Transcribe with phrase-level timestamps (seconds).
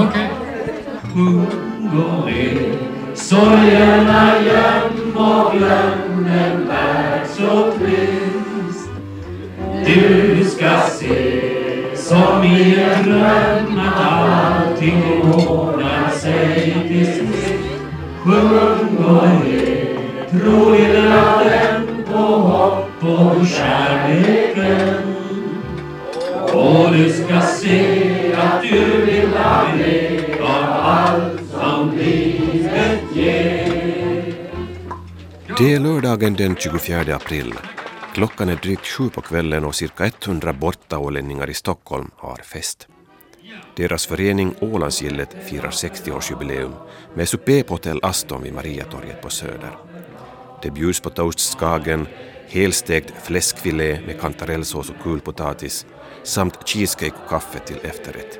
[0.00, 0.30] Okej.
[1.92, 2.72] Okay.
[3.14, 8.90] Sorgerna göm och glöm en värld så trist.
[9.86, 17.54] Du ska se som i en dröm att allting ordnar sig till sist.
[18.24, 19.96] Sjung och le,
[20.30, 24.94] tro i natten på hopp och kärleken.
[26.52, 34.34] Och du ska se att du vill ha med av allt som livet ger.
[35.58, 37.54] Det är lördagen den 24 april.
[38.14, 42.88] Klockan är drygt sju på kvällen och cirka 100 bortaålänningar i Stockholm har fest.
[43.76, 46.72] Deras förening Ålandsgillet firar 60-årsjubileum
[47.14, 49.76] med supé på hotell Aston vid Mariatorget på Söder.
[50.62, 52.06] Det bjuds på toast skagen,
[52.48, 55.86] helstekt fläskfilé med kantarellsås och kulpotatis
[56.22, 58.38] samt cheesecake och kaffe till efterrätt.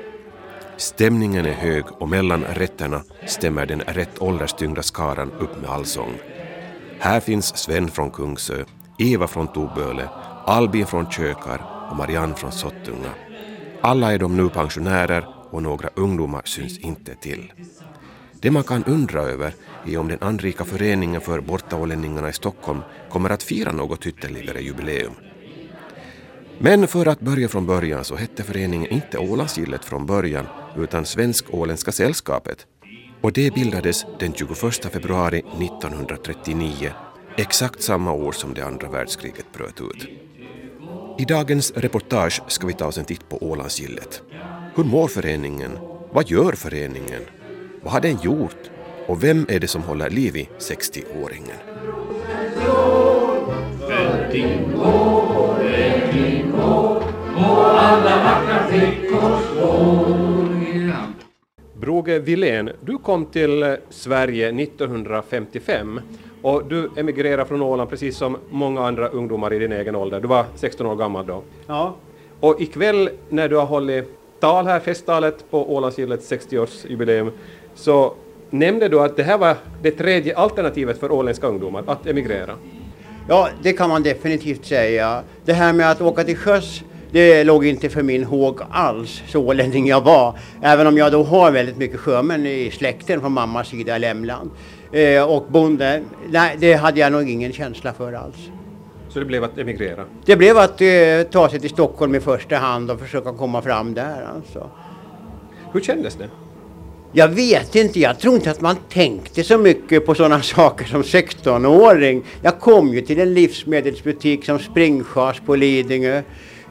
[0.77, 6.13] Stämningen är hög och mellan rätterna stämmer den rätt ålderstyngda skaran upp med allsång.
[6.99, 8.65] Här finns Sven från Kungsö,
[8.99, 10.09] Eva från Toböle,
[10.45, 13.11] Albin från Kökar och Marianne från Sottunga.
[13.81, 17.53] Alla är de nu pensionärer och några ungdomar syns inte till.
[18.41, 19.53] Det man kan undra över
[19.85, 25.13] är om den anrika föreningen för bortaålänningarna i Stockholm kommer att fira något ytterligare jubileum.
[26.63, 30.45] Men för att börja från början så hette föreningen inte Ålandsgillet från början
[30.77, 32.67] utan Svensk-Åländska sällskapet
[33.21, 36.91] och det bildades den 21 februari 1939,
[37.37, 40.07] exakt samma år som det andra världskriget bröt ut.
[41.17, 44.21] I dagens reportage ska vi ta oss en titt på Ålandsgillet.
[44.75, 45.71] Hur mår föreningen?
[46.11, 47.21] Vad gör föreningen?
[47.83, 48.69] Vad har den gjort?
[49.07, 51.57] Och vem är det som håller liv i 60-åringen?
[61.81, 66.01] Broge Wilén, du kom till Sverige 1955
[66.41, 70.21] och du emigrerade från Åland precis som många andra ungdomar i din egen ålder.
[70.21, 71.43] Du var 16 år gammal då.
[71.67, 71.95] Ja,
[72.39, 74.09] Och ikväll när du har hållit
[74.39, 77.31] tal här, festtalet på Ålandsgillets 60-årsjubileum,
[77.75, 78.13] så
[78.49, 82.55] nämnde du att det här var det tredje alternativet för åländska ungdomar, att emigrera.
[83.31, 85.23] Ja, det kan man definitivt säga.
[85.45, 89.39] Det här med att åka till sjöss, det låg inte för min håg alls, så
[89.39, 90.39] ålänning jag var.
[90.61, 94.51] Även om jag då har väldigt mycket sjömän i släkten från mammas sida i Lämland.
[94.91, 98.49] Eh, och bonde, nej, det hade jag nog ingen känsla för alls.
[99.09, 100.05] Så det blev att emigrera.
[100.25, 100.87] Det blev att eh,
[101.31, 104.69] ta sig till Stockholm i första hand och försöka komma fram där alltså.
[105.73, 106.29] Hur kändes det?
[107.13, 111.01] Jag vet inte, jag tror inte att man tänkte så mycket på sådana saker som
[111.01, 112.23] 16-åring.
[112.41, 116.21] Jag kom ju till en livsmedelsbutik som Springschas på Lidingö.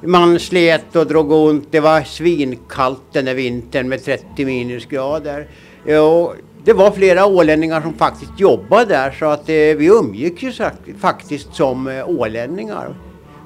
[0.02, 5.48] Man slet och drog ont, det var svinkallt den där vintern med 30 minusgrader.
[5.84, 6.34] Och
[6.64, 10.52] det var flera ålänningar som faktiskt jobbade där så att eh, vi umgicks ju
[10.98, 12.94] faktiskt som eh, ålänningar.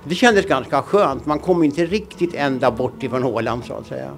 [0.05, 4.11] Det kändes ganska skönt, man kom inte riktigt ända bort ifrån Åland så att säga.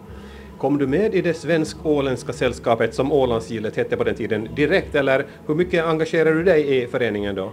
[0.59, 5.27] Kom du med i det svensk-åländska sällskapet som Ålandsgillet hette på den tiden direkt eller
[5.47, 7.53] hur mycket engagerade du dig i föreningen då?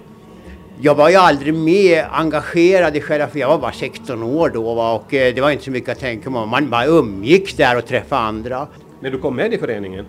[0.82, 4.74] Jag var ju aldrig med engagerad i själva, för jag var bara 16 år då
[4.74, 6.46] va, och eh, det var inte så mycket att tänka på.
[6.46, 8.68] Man bara umgicks där och träffade andra.
[9.00, 10.06] När du kom med i föreningen?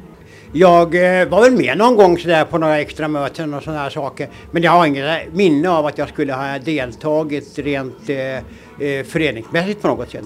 [0.52, 3.90] Jag eh, var väl med någon gång sådär på några extra möten och sådana här
[3.90, 4.28] saker.
[4.50, 9.88] Men jag har inget minne av att jag skulle ha deltagit rent eh, föreningsmässigt på
[9.88, 10.24] något sätt.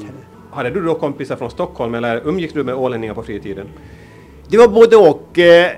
[0.50, 3.66] Hade du då kompisar från Stockholm eller umgicks du med ålänningar på fritiden?
[4.48, 5.38] Det var både och.
[5.38, 5.70] Eh,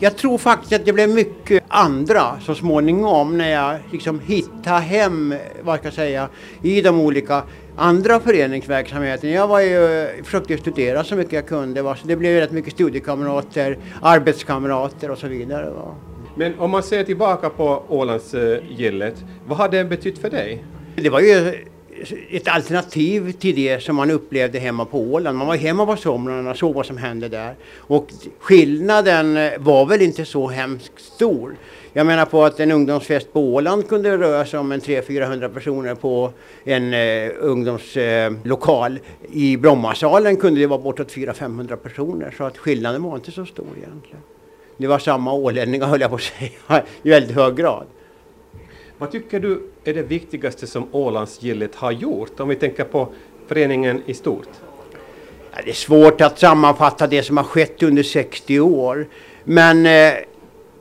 [0.00, 5.32] jag tror faktiskt att det blev mycket andra så småningom när jag liksom hittade hem,
[5.32, 6.28] eh, vad ska jag säga,
[6.62, 7.42] i de olika
[7.76, 9.32] andra föreningsverksamheterna.
[9.32, 12.52] Jag var ju, eh, försökte studera så mycket jag kunde, va, så det blev rätt
[12.52, 15.70] mycket studiekamrater, arbetskamrater och så vidare.
[15.70, 15.94] Va.
[16.36, 20.64] Men om man ser tillbaka på Ålandsgillet, vad har det betytt för dig?
[20.96, 21.54] Det var ju
[22.30, 25.38] ett alternativ till det som man upplevde hemma på Åland.
[25.38, 27.54] Man var hemma på somrarna och såg vad som hände där.
[27.76, 31.56] Och skillnaden var väl inte så hemskt stor.
[31.96, 35.94] Jag menar på att en ungdomsfest på Åland kunde röra sig om en 300-400 personer
[35.94, 36.32] på
[36.64, 38.92] en eh, ungdomslokal.
[38.92, 42.34] Eh, I Brommasalen kunde det vara bortåt 400-500 personer.
[42.38, 44.20] Så att skillnaden var inte så stor egentligen.
[44.76, 47.86] Det var samma ålänningar höll jag på att säga i väldigt hög grad.
[49.04, 53.08] Vad tycker du är det viktigaste som Ålandsgillet har gjort om vi tänker på
[53.46, 54.48] föreningen i stort?
[55.52, 59.06] Ja, det är svårt att sammanfatta det som har skett under 60 år.
[59.44, 60.12] Men eh,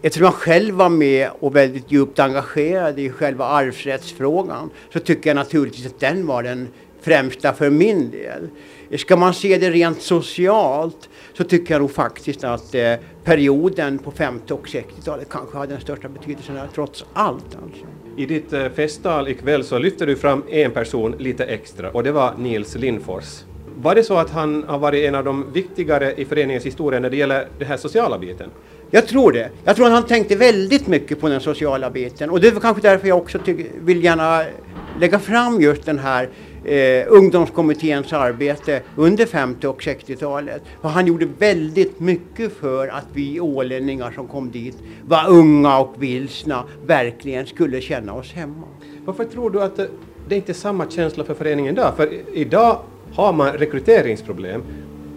[0.02, 5.36] eftersom jag själv var med och väldigt djupt engagerad i själva arvsrättsfrågan så tycker jag
[5.36, 6.68] naturligtvis att den var den
[7.02, 8.50] främsta för min del
[8.98, 12.94] ska man se det rent socialt så tycker jag nog faktiskt att eh,
[13.24, 17.58] perioden på 50 och 60-talet kanske hade den största betydelsen där, trots allt.
[17.64, 17.86] Alltså.
[18.18, 22.12] I ditt eh, festtal ikväll så lyfter du fram en person lite extra och det
[22.12, 23.44] var Nils Lindfors.
[23.76, 27.10] Var det så att han har varit en av de viktigare i föreningens historia när
[27.10, 28.50] det gäller den här sociala biten?
[28.92, 29.50] Jag tror det.
[29.64, 32.82] Jag tror att han tänkte väldigt mycket på den sociala biten och det är kanske
[32.82, 33.40] därför jag också
[33.82, 34.44] vill gärna
[35.00, 36.30] lägga fram just den här
[36.66, 40.62] eh, ungdomskommitténs arbete under 50 och 60-talet.
[40.82, 44.78] För han gjorde väldigt mycket för att vi ålänningar som kom dit
[45.08, 48.68] var unga och vilsna verkligen skulle känna oss hemma.
[49.06, 49.80] Varför tror du att
[50.28, 51.94] det inte är samma känsla för föreningen idag?
[51.98, 52.80] För idag
[53.14, 54.64] har man rekryteringsproblem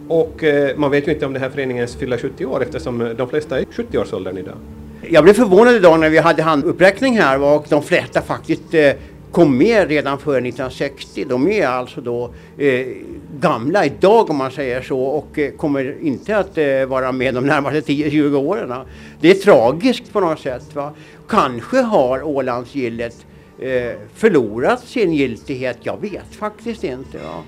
[0.08, 3.28] och eh, man vet ju inte om den här föreningen fyller 70 år eftersom de
[3.28, 4.56] flesta är 70-årsåldern idag.
[5.02, 8.92] Jag blev förvånad idag när vi hade handuppräckning här och de flesta faktiskt eh,
[9.37, 11.25] kom med redan före 1960.
[11.29, 12.87] De är alltså då eh,
[13.41, 17.47] gamla idag om man säger så och eh, kommer inte att eh, vara med de
[17.47, 18.75] närmaste 10-20 åren.
[19.21, 20.75] Det är tragiskt på något sätt.
[20.75, 20.93] Va?
[21.29, 23.27] Kanske har Ålandsgillet
[23.59, 25.79] eh, förlorat sin giltighet.
[25.83, 27.19] Jag vet faktiskt inte.
[27.19, 27.43] Va?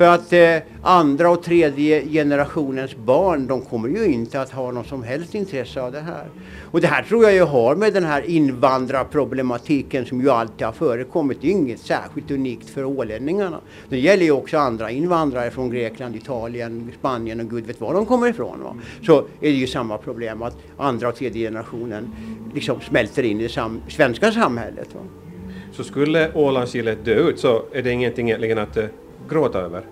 [0.00, 4.86] För att eh, andra och tredje generationens barn, de kommer ju inte att ha något
[4.86, 6.24] som helst intresse av det här.
[6.70, 10.72] Och det här tror jag ju har med den här invandrarproblematiken som ju alltid har
[10.72, 11.38] förekommit.
[11.40, 13.60] Det är inget särskilt unikt för ålänningarna.
[13.88, 18.06] Det gäller ju också andra invandrare från Grekland, Italien, Spanien och gud vet var de
[18.06, 18.62] kommer ifrån.
[18.62, 18.76] Va?
[19.06, 22.14] Så är det ju samma problem att andra och tredje generationen
[22.54, 24.88] liksom smälter in i det sam svenska samhället.
[24.94, 25.00] Va?
[25.72, 28.84] Så skulle Ålandsgillet dö ut så är det ingenting egentligen att eh,
[29.30, 29.84] gråta över?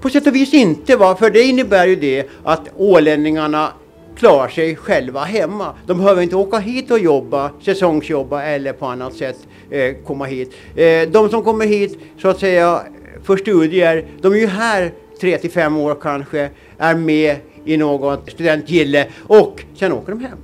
[0.00, 1.16] På sätt och vis inte, va?
[1.16, 3.72] för det innebär ju det att ålänningarna
[4.16, 5.74] klarar sig själva hemma.
[5.86, 9.36] De behöver inte åka hit och jobba, säsongsjobba eller på annat sätt
[9.70, 10.54] eh, komma hit.
[10.76, 12.80] Eh, de som kommer hit så att säga
[13.22, 18.30] för studier, de är ju här tre till fem år kanske, är med i något
[18.30, 20.38] studentgille och sen åker de hem.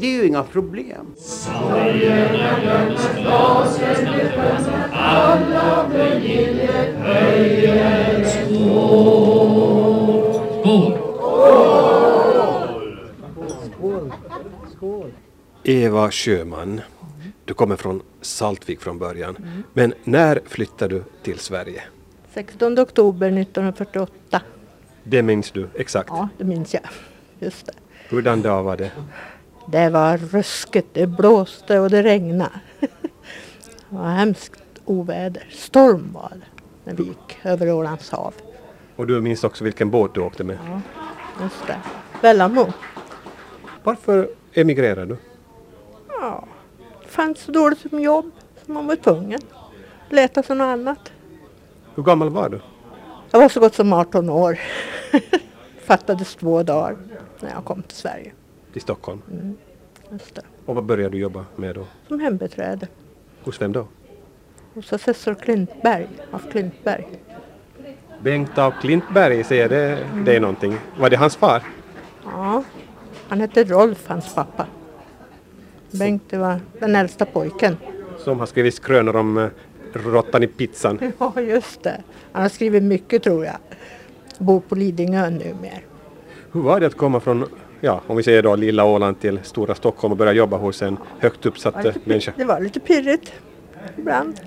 [0.00, 1.06] Det är ju inga problem.
[15.64, 16.80] Eva Sjöman,
[17.44, 19.36] du kommer från Saltvik från början.
[19.72, 21.82] Men när flyttade du till Sverige?
[22.34, 24.42] 16 oktober 1948.
[25.04, 26.08] Det minns du exakt?
[26.12, 26.82] Ja, det minns jag.
[27.38, 27.72] Just det.
[28.08, 28.90] Hurdan dag var det?
[29.70, 32.60] Det var ruskigt, det blåste och det regnade.
[33.90, 35.46] Det var hemskt oväder.
[35.50, 38.34] Storm var det när vi gick över Ålands hav.
[38.96, 40.58] Och du minns också vilken båt du åkte med?
[40.66, 40.80] Ja,
[41.42, 41.76] just det.
[42.22, 42.72] Vellamo.
[43.82, 45.16] Varför emigrerade du?
[46.08, 46.44] Ja,
[47.02, 48.30] det fanns så dåligt med jobb
[48.66, 49.40] så man var tvungen.
[50.08, 51.12] Leta sig något annat.
[51.94, 52.60] Hur gammal var du?
[53.30, 54.58] Jag var så gott som 18 år.
[55.84, 56.96] Fattades två dagar
[57.40, 58.32] när jag kom till Sverige.
[58.72, 59.22] Till Stockholm?
[59.30, 59.56] Mm.
[60.66, 61.86] Och vad började du jobba med då?
[62.08, 62.88] Som hembiträde.
[63.42, 63.86] Hos vem då?
[64.74, 67.06] Hos assessor Klintberg, af Klintberg.
[68.22, 70.76] Bengt av Klintberg, säger det det är någonting?
[70.98, 71.62] Var det hans far?
[72.24, 72.64] Ja,
[73.28, 74.66] han hette Rolf, hans pappa.
[75.90, 77.76] Bengt var den äldsta pojken.
[78.18, 79.48] Som har skrivit skrönor om eh,
[79.92, 80.98] råttan i pizzan.
[81.18, 82.02] Ja, just det.
[82.32, 83.56] Han har skrivit mycket tror jag.
[84.38, 85.80] Bor på Lidingö numera.
[86.52, 87.46] Hur var det att komma från,
[87.80, 90.96] ja, om vi säger då lilla Åland till stora Stockholm och börja jobba hos en
[91.18, 92.32] högt uppsatt eh, människa?
[92.36, 93.32] Det var lite pirrigt
[93.96, 94.40] ibland.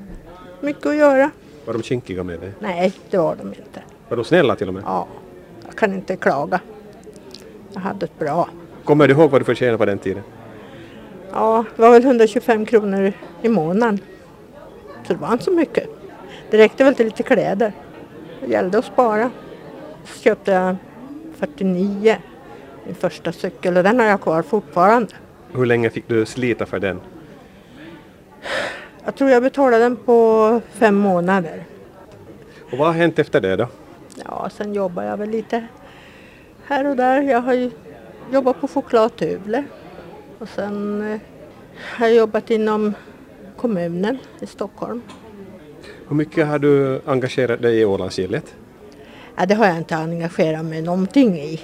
[0.62, 1.32] Mycket att göra.
[1.66, 2.52] Var de kinkiga med dig?
[2.60, 3.84] Nej, det var de inte.
[4.10, 4.84] Var de snälla till och med?
[4.86, 5.08] Ja,
[5.66, 6.60] jag kan inte klaga.
[7.74, 8.50] Jag hade ett bra.
[8.84, 10.24] Kommer du ihåg vad du förtjänade på den tiden?
[11.32, 14.00] Ja, det var väl 125 kronor i månaden.
[15.08, 15.90] Så det var inte så mycket.
[16.50, 17.74] Det räckte väl till lite kläder.
[18.42, 19.32] Det gällde att spara.
[20.06, 20.76] Så köpte jag
[21.38, 22.18] 49,
[22.86, 25.14] min första cykel och den har jag kvar fortfarande.
[25.54, 27.02] Hur länge fick du slita för den?
[29.06, 31.64] Jag tror jag betalade den på fem månader.
[32.72, 33.68] Och vad har hänt efter det då?
[34.26, 35.68] Ja, sen jobbar jag väl lite
[36.66, 37.22] här och där.
[37.22, 37.72] Jag har ju
[38.32, 39.64] jobbat på chokladtuvler.
[40.40, 41.20] Och sen eh,
[41.98, 42.94] har jag jobbat inom
[43.58, 45.02] kommunen i Stockholm.
[46.08, 48.56] Hur mycket har du engagerat dig i Ålandsgillet?
[49.36, 51.62] Ja, det har jag inte engagerat mig någonting i.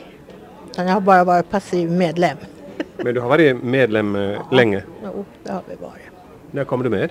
[0.79, 2.37] Utan jag har bara varit passiv medlem.
[2.97, 4.83] Men du har varit medlem eh, länge.
[5.03, 6.09] Jo, det har vi varit.
[6.51, 7.09] När kom du med?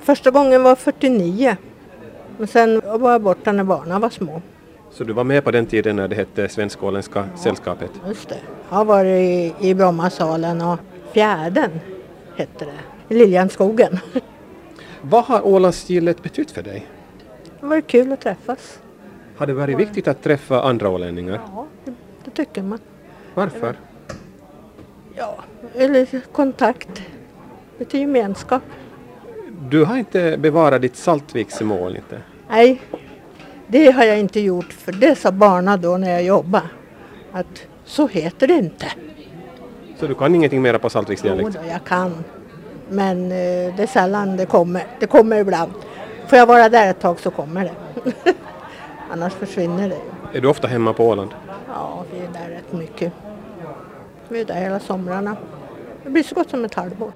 [0.00, 1.56] Första gången var 49.
[2.38, 4.42] Men sen var jag borta när barnen var små.
[4.90, 7.90] Så du var med på den tiden när det hette Svensk-Åländska sällskapet?
[8.08, 8.38] Just det.
[8.68, 10.78] Jag har varit i, i Brommasalen och
[11.12, 11.70] Fjärden
[12.36, 13.14] hette det.
[13.14, 13.98] I Liljanskogen.
[15.02, 16.86] Vad har Ålandsgillet betytt för dig?
[17.60, 18.78] Det var kul att träffas.
[19.36, 21.40] Har det varit viktigt att träffa andra ålänningar?
[21.54, 21.66] Ja,
[22.34, 22.78] tycker man.
[23.34, 23.76] Varför?
[25.16, 25.36] Ja,
[25.74, 27.02] eller kontakt.
[27.78, 28.62] Lite gemenskap.
[29.70, 32.18] Du har inte bevarat ditt Saltviksmål inte?
[32.48, 32.80] Nej,
[33.66, 36.68] det har jag inte gjort för det sa barna då när jag jobbade.
[37.32, 38.86] Att så heter det inte.
[40.00, 41.58] Så du kan ingenting mera på Jo, Saltviksdialekt?
[41.62, 42.24] då, jag kan.
[42.90, 44.86] Men eh, det är sällan det kommer.
[45.00, 45.72] Det kommer ibland.
[46.26, 48.12] Får jag vara där ett tag så kommer det.
[49.10, 49.98] Annars försvinner det.
[50.38, 51.30] Är du ofta hemma på Åland?
[52.34, 53.12] Vi är där rätt mycket.
[54.28, 55.36] Vi är där hela somrarna.
[56.04, 57.12] Det blir så gott som ett halvår.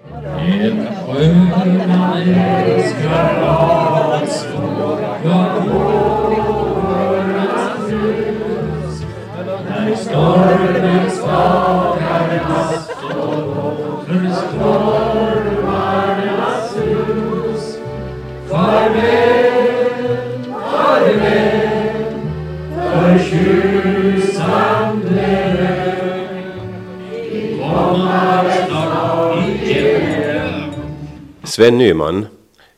[31.59, 32.27] Sven Nyman,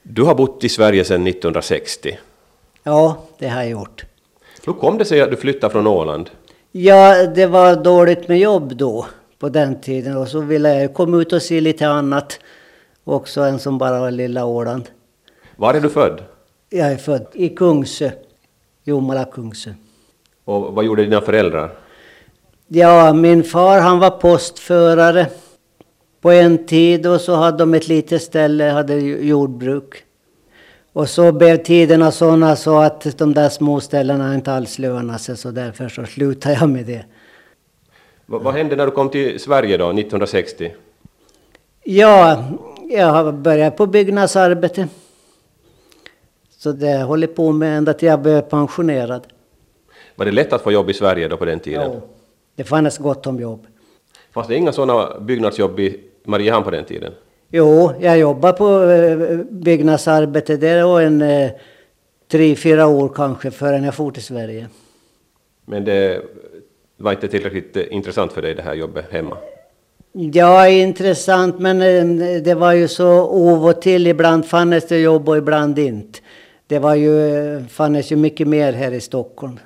[0.03, 2.19] du har bott i Sverige sedan 1960.
[2.83, 4.05] Ja, det har jag gjort.
[4.67, 6.31] Hur kom det sig att du flyttade från Åland?
[6.73, 9.07] Ja, det var dåligt med jobb då,
[9.39, 10.17] på den tiden.
[10.17, 12.41] Och så ville jag komma ut och se lite annat
[13.05, 14.91] också än som bara var lilla Åland.
[15.57, 16.23] Var är du född?
[16.71, 18.11] Jag är född i Kungsö,
[18.85, 19.71] Jomala Kungsö.
[20.45, 21.71] Och vad gjorde dina föräldrar?
[22.69, 25.27] Ja, min far han var postförare
[26.21, 30.05] på en tid och så hade de ett litet ställe, hade jordbruk.
[30.93, 35.37] Och så blev tiderna sådana så att de där små ställena inte alls lönade sig
[35.37, 37.05] så därför så slutade jag med det.
[38.27, 40.73] Va- vad hände när du kom till Sverige då, 1960?
[41.85, 42.45] Ja,
[42.91, 44.89] jag har börjat på byggnadsarbete.
[46.59, 49.27] Så det hållit på med ända till jag blev pensionerad.
[50.17, 51.83] Var det lätt att få jobb i Sverige då på den tiden?
[51.93, 52.01] Ja,
[52.57, 53.67] det fanns gott om jobb.
[54.33, 57.13] Fanns det inga sådana byggnadsjobb i Mariehamn på den tiden?
[57.53, 61.51] Jo, jag jobbade på eh, byggnadsarbete där och en eh,
[62.31, 64.69] tre, fyra år kanske förrän jag for till Sverige.
[65.65, 66.23] Men det
[66.97, 69.37] var inte tillräckligt eh, intressant för dig det här jobbet hemma?
[70.13, 71.79] Ja, intressant, men
[72.43, 74.07] det var ju så av och till.
[74.07, 76.19] Ibland fanns det jobb och ibland inte.
[76.67, 79.59] Det var ju, fanns ju mycket mer här i Stockholm.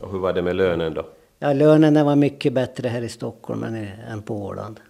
[0.00, 1.06] Och hur var det med lönen då?
[1.38, 4.80] Ja, lönen var mycket bättre här i Stockholm än, än på Åland.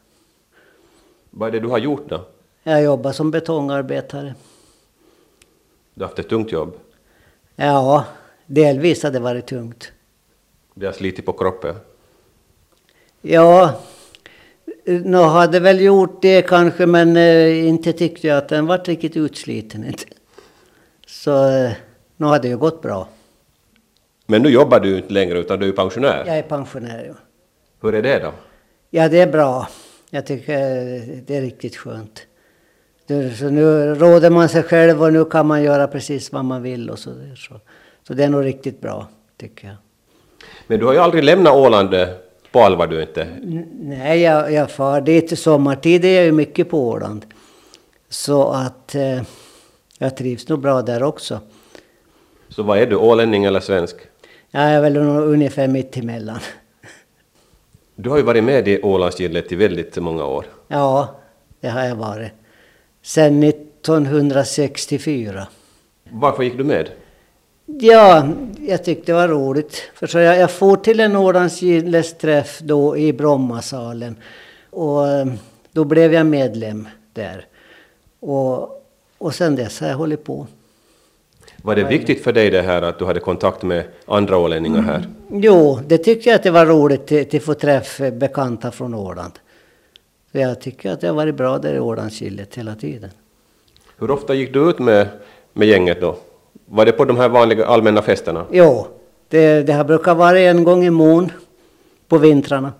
[1.39, 2.21] Vad är det du har gjort då?
[2.63, 4.35] Jag jobbar som betongarbetare.
[5.95, 6.75] Du har haft ett tungt jobb.
[7.57, 8.05] Ja,
[8.47, 9.93] delvis har det varit tungt.
[10.75, 11.75] Det har slitit på kroppen.
[13.21, 13.81] Ja,
[14.85, 19.17] nu hade väl gjort det kanske, men eh, inte tyckte jag att den var riktigt
[19.17, 19.85] utsliten.
[19.85, 20.05] Inte.
[21.07, 21.73] Så eh,
[22.17, 23.09] nu hade det ju gått bra.
[24.27, 26.25] Men nu jobbar du inte längre utan du är pensionär.
[26.27, 27.05] Jag är pensionär.
[27.09, 27.15] Ja.
[27.81, 28.33] Hur är det då?
[28.91, 29.69] ja, det är bra.
[30.17, 32.27] Jag tycker eh, det är riktigt skönt.
[33.07, 36.63] Det- Så nu råder man sig själv och nu kan man göra precis vad man
[36.63, 37.11] vill och så.
[37.37, 37.61] Så,
[38.07, 39.09] så det är nog riktigt bra,
[39.41, 39.77] tycker jag.
[40.67, 42.09] Men du har ju aldrig lämnat Åland eh,
[42.53, 43.27] på allvar du inte.
[43.81, 45.39] Nej, jag, jag far dit.
[45.39, 47.25] Sommartid är jag ju mycket på Åland.
[48.09, 49.23] Så att eh,
[49.99, 51.41] jag trivs nog bra där också.
[52.49, 53.97] Så vad är du, ålänning eller svensk?
[54.51, 56.39] Jag är väl ungefär mitt emellan.
[57.99, 60.47] Du har ju varit med i Ålandsgillet i väldigt många år.
[60.69, 61.17] Ja,
[61.61, 62.33] det har jag varit.
[63.03, 65.47] Sen 1964.
[66.11, 66.91] Varför gick du med?
[67.67, 68.29] Ja,
[68.61, 69.91] jag tyckte det var roligt.
[69.95, 74.17] För så jag, jag for till en Ålandsgilles träff då i Brommasalen.
[74.71, 75.27] Och eh,
[75.73, 77.47] då blev jag medlem där.
[78.21, 78.83] Och,
[79.19, 80.47] och sen dess har jag hållit på.
[81.67, 85.09] Var det viktigt för dig det här att du hade kontakt med andra ålänningar här?
[85.31, 89.33] Jo, det tycker jag att det var roligt att få träffa bekanta från Åland.
[90.33, 93.11] Så jag tycker att det har varit bra där i Ålandsgillet hela tiden.
[93.99, 95.09] Hur ofta gick du ut med,
[95.53, 96.17] med gänget då?
[96.67, 98.47] Var det på de här vanliga allmänna festerna?
[98.51, 98.87] Jo,
[99.29, 101.33] det, det har brukat vara en gång i mån
[102.09, 102.73] på vintrarna.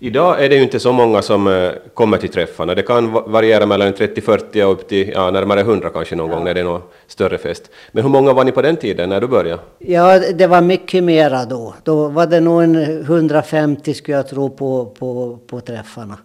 [0.00, 2.74] Idag är det ju inte så många som eh, kommer till träffarna.
[2.74, 6.54] Det kan variera mellan 30-40 och upp till ja, närmare 100 kanske någon gång när
[6.54, 7.70] det är någon större fest.
[7.92, 9.62] Men hur många var ni på den tiden när du började?
[9.78, 11.74] Ja, det var mycket mera då.
[11.82, 16.18] Då var det nog en 150 skulle jag tro på, på, på träffarna.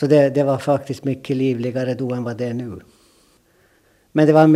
[0.00, 2.80] Så det, det var faktiskt mycket livligare då än vad det är nu.
[4.12, 4.46] Men det var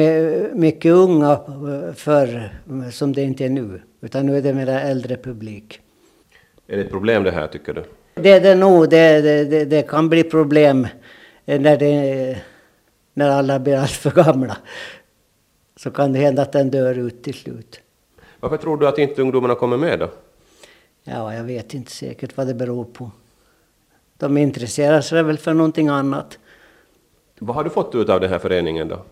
[0.55, 2.51] mycket unga eh, förr,
[2.93, 3.83] som det inte är nu.
[4.01, 5.81] Utan nu är det mera äldre publik.
[6.71, 7.85] Är det ett problem det här tycker du?
[8.15, 8.91] Det är det nog.
[8.91, 10.89] Det, det, det, kan bli problem
[11.45, 12.39] när, det,
[13.15, 14.57] när alla blir alltför gamla.
[15.77, 17.81] Så kan det hända att den dör ut till slut.
[18.41, 20.11] Varför tror du att inte ungdomarna kommer med då?
[21.05, 23.11] Ja, jag vet inte säkert vad det beror på.
[24.17, 26.39] De intresserar sig väl för någonting annat.
[27.39, 29.05] Vad har du fått ut av den här föreningen då?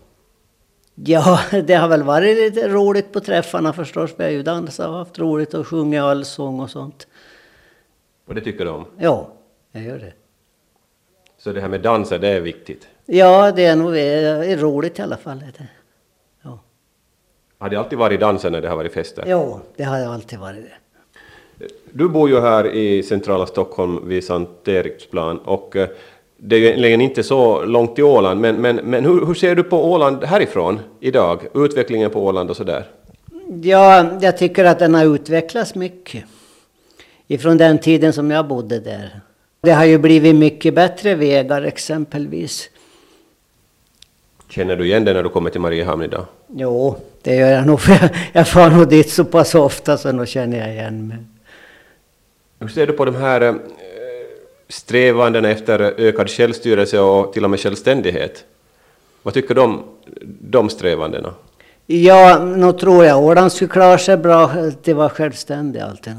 [0.95, 4.11] Ja, det har väl varit lite roligt på träffarna förstås.
[4.17, 7.07] Vi har ju dansat och haft roligt och sjungit allsång och sånt.
[8.29, 8.85] Och det tycker du om?
[8.97, 9.27] Ja,
[9.71, 10.13] jag gör det.
[11.37, 12.87] Så det här med danser, det är viktigt?
[13.05, 15.39] Ja, det är nog det är roligt i alla fall.
[15.39, 15.63] Det.
[16.41, 16.59] Ja.
[17.57, 19.23] Har det alltid varit danser när det har varit fester?
[19.27, 21.67] ja, det har alltid varit det.
[21.91, 25.89] Du bor ju här i centrala Stockholm vid Sankt Eriksplan och eh,
[26.37, 29.63] det är egentligen inte så långt till Åland, men, men, men hur, hur ser du
[29.63, 31.47] på Åland härifrån idag?
[31.53, 32.85] Utvecklingen på Åland och sådär?
[33.61, 36.23] Ja, jag tycker att den har utvecklats mycket.
[37.31, 39.19] Ifrån den tiden som jag bodde där.
[39.61, 42.69] Det har ju blivit mycket bättre vägar exempelvis.
[44.49, 46.25] Känner du igen det när du kommer till Mariehamn idag?
[46.47, 47.81] Jo, det gör jag nog.
[47.81, 51.17] För jag, jag far nog dit så pass ofta så nu känner jag igen mig.
[52.59, 53.55] Hur ser du på de här eh,
[54.69, 58.45] strävandena efter ökad självstyrelse och till och med självständighet?
[59.23, 59.83] Vad tycker du om
[60.41, 61.33] de strävandena?
[61.85, 64.51] Ja, nu tror jag Åland skulle klara sig bra
[64.83, 66.13] det var självständig alltid.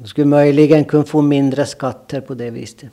[0.00, 2.90] De skulle möjligen kunna få mindre skatter på det viset.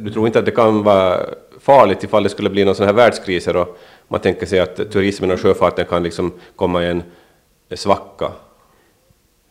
[0.00, 1.20] Du tror inte att det kan vara
[1.60, 5.30] farligt ifall det skulle bli någon sån här världskriser och man tänker sig att turismen
[5.30, 7.02] och sjöfarten kan liksom komma i en
[7.74, 8.32] svacka?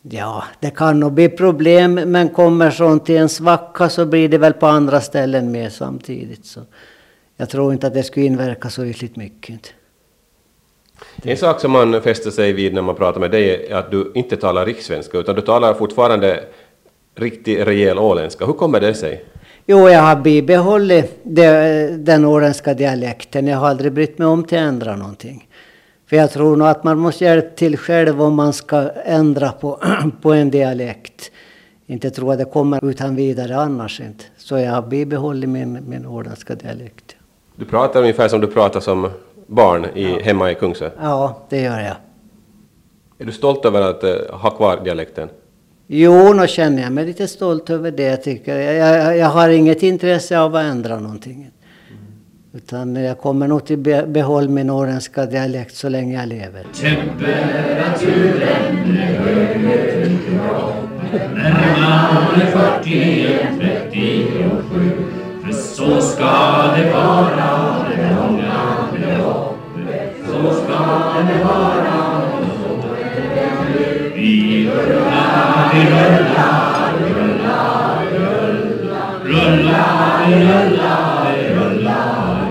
[0.02, 4.38] Ja, det kan nog bli problem, men kommer sånt till en svacka så blir det
[4.38, 6.46] väl på andra ställen med samtidigt.
[6.46, 6.60] Så
[7.38, 9.74] jag tror inte att det skulle inverka så ytterligt mycket.
[11.24, 14.12] En sak som man fäster sig vid när man pratar med dig är att du
[14.16, 16.44] inte talar rikssvenska utan du talar fortfarande
[17.16, 18.46] riktig rejäl åländska.
[18.46, 19.26] Hur kommer det sig?
[19.66, 23.48] Jo, jag har bibehållit det, den åländska dialekten.
[23.48, 25.48] Jag har aldrig brytt mig om till att ändra någonting.
[26.10, 29.80] För jag tror nog att man måste hjälpa till själv om man ska ändra på,
[30.22, 31.32] på en dialekt.
[31.88, 34.24] Inte tro att det kommer utan vidare annars inte.
[34.38, 37.16] Så jag har bibehållit min, min åländska dialekt.
[37.56, 39.10] Du pratar ungefär som du pratar som
[39.48, 40.90] barn i, hemma i Kungsö.
[41.02, 41.96] Ja, det gör jag.
[43.18, 45.30] Är du stolt över att uh, ha kvar dialekten?
[45.88, 48.04] Jo, nu känner jag mig lite stolt över det.
[48.04, 48.60] Jag, tycker.
[48.60, 51.52] Jag, jag, jag har inget intresse av att ändra någonting.
[52.54, 56.66] Utan jag kommer nog till be, behåll min åländska dialekt så länge jag lever.
[56.82, 58.18] Temperaturen
[58.98, 59.62] är hög
[61.34, 62.46] Närmare
[62.84, 64.92] 41, 37
[65.44, 66.26] För så ska
[66.78, 67.75] det vara
[70.46, 70.74] beloppet Så ska
[71.28, 72.22] det höra
[74.16, 82.50] Vi rullar, vi rullar, vi rullar, vi rullar Rullar, vi rullar, vi rullar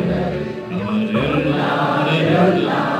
[0.68, 0.76] Vi
[1.12, 2.94] Rullar, vi rullar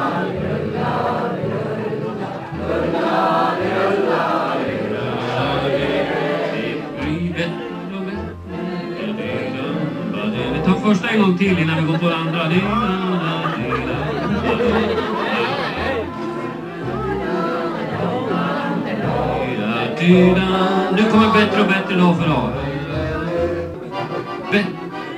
[10.53, 13.04] Vi tar första en gång till innan vi går på det andra.
[20.97, 22.51] Nu kommer bättre och bättre dag för dag.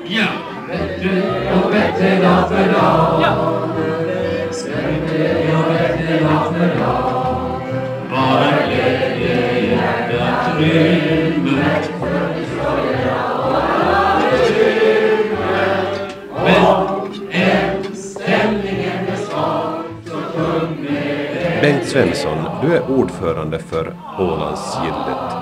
[0.09, 0.27] Ja,
[0.69, 1.23] bättre
[1.65, 3.25] och bättre dag för dag.
[4.07, 7.61] Bättre och bättre dag för dag.
[8.11, 11.96] Bara glädje i hjärtat rymmer.
[21.61, 25.33] Bengt Svensson, du är ordförande för Ålandsgillet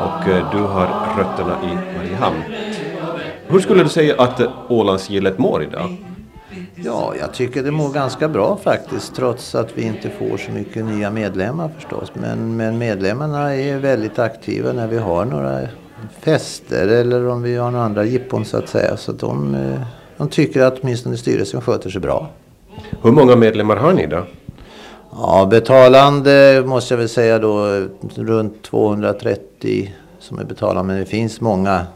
[0.00, 2.42] och eh, du har rötterna i Mariehamn.
[3.46, 5.96] Hur skulle du säga att Ålandsgillet mår idag?
[6.74, 10.84] Ja, jag tycker det mår ganska bra faktiskt trots att vi inte får så mycket
[10.84, 12.12] nya medlemmar förstås.
[12.14, 15.60] Men, men medlemmarna är väldigt aktiva när vi har några
[16.20, 18.96] fester eller om vi har några andra jippon så att säga.
[18.96, 19.80] Så de, eh,
[20.16, 22.30] de tycker att åtminstone styrelsen sköter sig bra.
[23.02, 24.24] Hur många medlemmar har ni då?
[25.12, 30.92] Ja, betalande måste jag väl säga då runt 230 som är betalande.
[30.92, 31.86] Men det finns många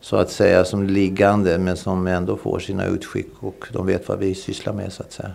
[0.00, 4.18] så att säga som liggande men som ändå får sina utskick och de vet vad
[4.18, 5.30] vi sysslar med så att säga.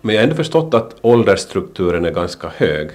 [0.00, 2.90] Men jag har ändå förstått att åldersstrukturen är ganska hög.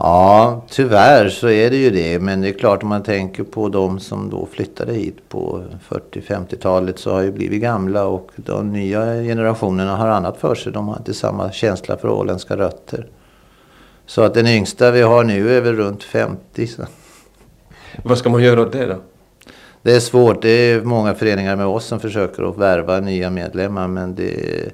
[0.00, 2.18] Ja, tyvärr så är det ju det.
[2.18, 6.98] Men det är klart om man tänker på de som då flyttade hit på 40-50-talet
[6.98, 10.72] så har ju blivit gamla och de nya generationerna har annat för sig.
[10.72, 13.06] De har inte samma känsla för åländska rötter.
[14.06, 16.66] Så att den yngsta vi har nu är väl runt 50.
[16.66, 16.82] Så.
[18.02, 18.96] Vad ska man göra åt det då?
[19.82, 20.42] Det är svårt.
[20.42, 24.72] Det är många föreningar med oss som försöker att värva nya medlemmar men det,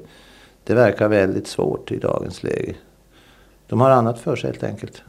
[0.65, 2.75] det verkar väldigt svårt i dagens läge.
[3.69, 5.03] De har annat för sig helt enkelt.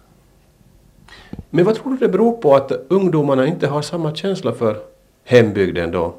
[1.50, 4.78] Men vad tror du det beror på att ungdomarna inte har samma känsla för
[5.24, 6.14] hembygden då?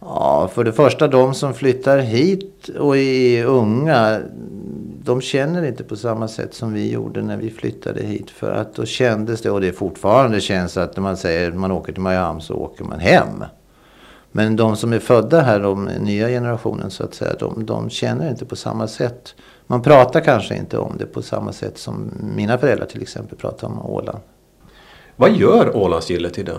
[0.00, 4.20] Ja, för det första de som flyttar hit och är unga,
[5.04, 8.30] de känner inte på samma sätt som vi gjorde när vi flyttade hit.
[8.30, 11.72] För att då kändes det, och det fortfarande känns att när man säger att man
[11.72, 13.44] åker till Mariehamn så åker man hem.
[14.36, 18.30] Men de som är födda här, de nya generationen så att säga, de, de känner
[18.30, 19.34] inte på samma sätt.
[19.66, 23.68] Man pratar kanske inte om det på samma sätt som mina föräldrar till exempel pratar
[23.68, 24.18] om Åland.
[25.16, 26.58] Vad gör Ålandsgillet idag?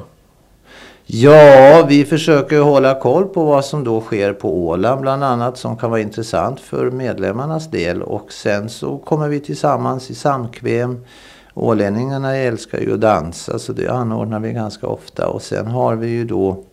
[1.06, 5.78] Ja, vi försöker hålla koll på vad som då sker på Åland bland annat som
[5.78, 8.02] kan vara intressant för medlemmarnas del.
[8.02, 11.06] Och sen så kommer vi tillsammans i samkväm.
[11.54, 15.28] Ålänningarna älskar ju att dansa så det anordnar vi ganska ofta.
[15.28, 16.64] Och sen har vi ju då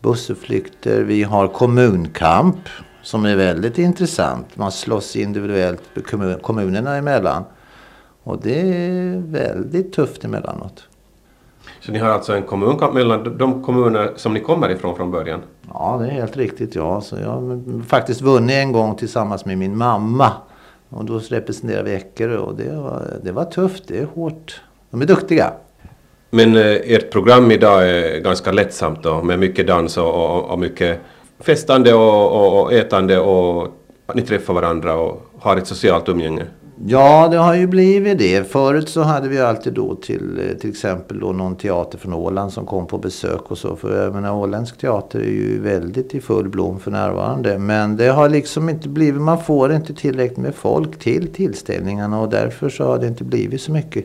[0.00, 2.68] bussutflykter, vi har kommunkamp
[3.02, 4.56] som är väldigt intressant.
[4.56, 5.82] Man slåss individuellt
[6.42, 7.44] kommunerna emellan.
[8.22, 10.88] Och det är väldigt tufft emellanåt.
[11.80, 15.40] Så ni har alltså en kommunkamp mellan de kommuner som ni kommer ifrån från början?
[15.68, 16.74] Ja, det är helt riktigt.
[16.74, 17.00] Ja.
[17.00, 20.32] Så jag har faktiskt vunnit en gång tillsammans med min mamma.
[20.88, 24.60] Och då representerar vi Eckerö och det var, det var tufft, det är hårt.
[24.90, 25.52] De är duktiga.
[26.30, 30.58] Men eh, ert program idag är ganska lättsamt då, med mycket dans och, och, och
[30.58, 31.00] mycket
[31.40, 33.68] festande och, och, och ätande och
[34.14, 36.46] ni träffar varandra och har ett socialt umgänge?
[36.86, 38.50] Ja, det har ju blivit det.
[38.50, 42.52] Förut så hade vi alltid då till, eh, till exempel då någon teater från Åland
[42.52, 43.76] som kom på besök och så.
[43.76, 47.58] För jag menar, åländsk teater är ju väldigt i full blom för närvarande.
[47.58, 52.30] Men det har liksom inte blivit, man får inte tillräckligt med folk till tillställningarna och
[52.30, 54.04] därför så har det inte blivit så mycket.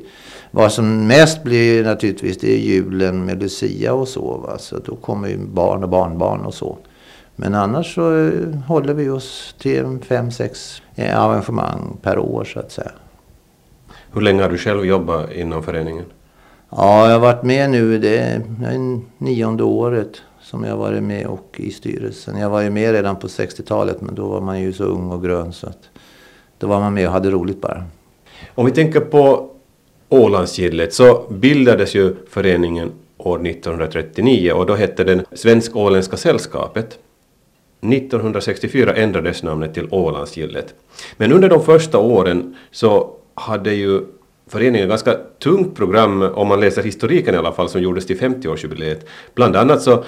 [0.52, 4.38] Vad som mest blir naturligtvis det är julen med Lucia och så.
[4.38, 4.58] Va?
[4.58, 6.78] Så då kommer ju barn och barnbarn och så.
[7.36, 12.60] Men annars så eh, håller vi oss till fem, sex eh, arrangemang per år så
[12.60, 12.92] att säga.
[14.14, 16.06] Hur länge har du själv jobbat inom föreningen?
[16.70, 18.42] Ja, jag har varit med nu, det är
[19.18, 22.38] nionde året som jag har varit med och i styrelsen.
[22.40, 25.24] Jag var ju med redan på 60-talet men då var man ju så ung och
[25.24, 25.90] grön så att
[26.58, 27.84] då var man med och hade roligt bara.
[28.56, 29.52] Om vi tänker på
[30.10, 37.00] Ålandsgillet så bildades ju föreningen år 1939 och då hette den Svensk-Åländska sällskapet.
[37.94, 40.74] 1964 ändrades namnet till Ålandsgillet.
[41.18, 44.02] Men under de första åren så hade ju
[44.50, 49.06] föreningen ganska tungt program, om man läser historiken i alla fall, som gjordes till 50-årsjubileet.
[49.36, 50.04] Bland annat så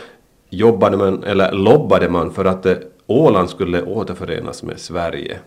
[0.50, 2.76] jobbade man, eller lobbade man för att eh,
[3.08, 5.38] Åland skulle återförenas med Sverige.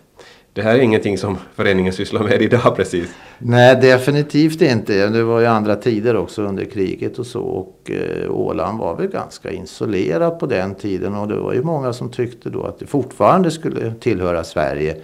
[0.53, 3.09] Det här är ingenting som föreningen sysslar med idag precis.
[3.39, 5.09] Nej, definitivt inte.
[5.09, 7.41] Det var ju andra tider också under kriget och så.
[7.41, 11.15] Och eh, Åland var väl ganska isolerat på den tiden.
[11.15, 14.97] Och det var ju många som tyckte då att det fortfarande skulle tillhöra Sverige.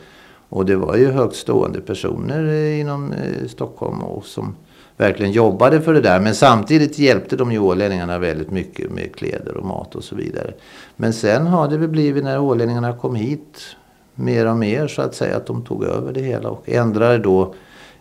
[0.48, 4.56] Och det var ju högtstående personer eh, inom eh, Stockholm och som
[4.96, 6.20] verkligen jobbade för det där.
[6.20, 10.52] Men samtidigt hjälpte de ju ålänningarna väldigt mycket med kläder och mat och så vidare.
[10.96, 13.76] Men sen har det väl blivit när ålänningarna kom hit
[14.16, 17.54] mer och mer så att säga att de tog över det hela och ändrade då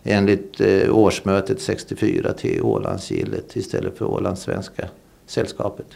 [0.04, 4.88] enligt eh, årsmötet 64 till Ålandsgillet istället för Ålandssvenska
[5.26, 5.86] sällskapet.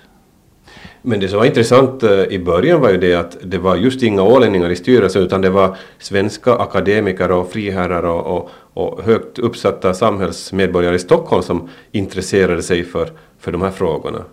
[1.03, 4.03] Men det som var intressant eh, i början var ju det att det var just
[4.03, 9.39] inga ålänningar i styrelsen utan det var svenska akademiker och friherrar och, och, och högt
[9.39, 14.25] uppsatta samhällsmedborgare i Stockholm som intresserade sig för, för de här frågorna.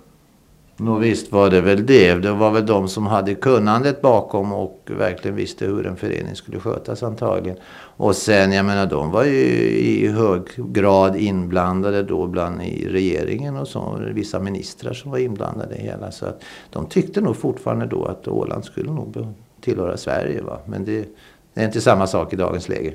[0.79, 2.13] Nå visst var det väl det.
[2.13, 6.59] Det var väl de som hade kunnandet bakom och verkligen visste hur en förening skulle
[6.59, 7.57] skötas antagligen.
[7.97, 13.57] Och sen, jag menar, de var ju i hög grad inblandade då bland i regeringen
[13.57, 13.99] och så.
[14.13, 16.11] Vissa ministrar som var inblandade i hela.
[16.11, 19.27] Så att de tyckte nog fortfarande då att Åland skulle nog
[19.61, 20.41] tillhöra Sverige.
[20.41, 20.59] Va?
[20.65, 21.05] Men det,
[21.53, 22.93] det är inte samma sak i dagens läge.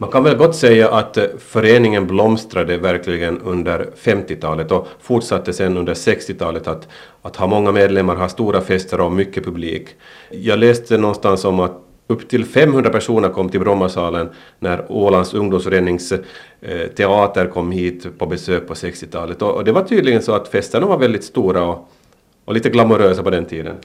[0.00, 5.94] Man kan väl gott säga att föreningen blomstrade verkligen under 50-talet och fortsatte sen under
[5.94, 6.88] 60-talet att,
[7.22, 9.88] att ha många medlemmar, ha stora fester och mycket publik.
[10.30, 16.12] Jag läste någonstans om att upp till 500 personer kom till Brommasalen när Ålands ungdomsförenings
[16.12, 19.42] eh, teater kom hit på besök på 60-talet.
[19.42, 21.88] Och det var tydligen så att festerna var väldigt stora och,
[22.44, 23.76] och lite glamorösa på den tiden.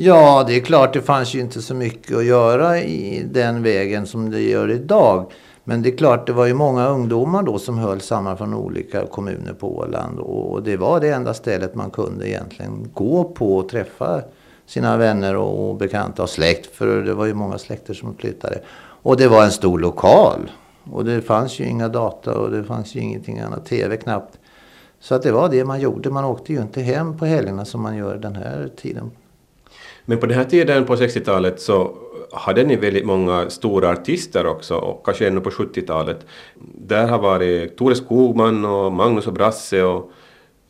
[0.00, 4.06] Ja, det är klart det fanns ju inte så mycket att göra i den vägen
[4.06, 5.32] som det gör idag.
[5.64, 9.06] Men det är klart, det var ju många ungdomar då som höll samman från olika
[9.06, 10.18] kommuner på Åland.
[10.18, 14.22] Och det var det enda stället man kunde egentligen gå på och träffa
[14.66, 16.66] sina vänner och bekanta och släkt.
[16.66, 18.60] För det var ju många släkter som flyttade.
[19.02, 20.50] Och det var en stor lokal.
[20.92, 23.66] Och det fanns ju inga data och det fanns ju ingenting annat.
[23.66, 24.38] TV knappt.
[25.00, 26.10] Så att det var det man gjorde.
[26.10, 29.10] Man åkte ju inte hem på helgerna som man gör den här tiden.
[30.08, 31.94] Men på den här tiden på 60-talet så
[32.32, 36.26] hade ni väldigt många stora artister också, och kanske ännu på 70-talet.
[36.74, 40.10] Där har varit Tore Skogman och Magnus och Brasse och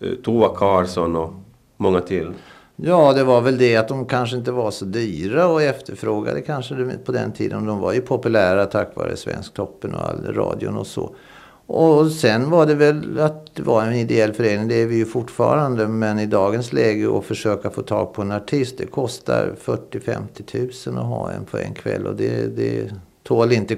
[0.01, 1.33] eh, Tova Karlsson och
[1.77, 2.33] många till.
[2.77, 6.91] Ja, det var väl det att de kanske inte var så dyra och efterfrågade kanske
[7.05, 7.67] på den tiden.
[7.67, 11.15] De var ju populära tack vare Svensktoppen och all radion och så.
[11.71, 15.05] Och sen var det väl att det var en ideell förening, det är vi ju
[15.05, 15.89] fortfarande.
[15.89, 20.99] Men i dagens läge att försöka få tag på en artist, det kostar 40-50 tusen
[20.99, 22.07] att ha en på en kväll.
[22.07, 22.91] Och det, det
[23.23, 23.77] tål inte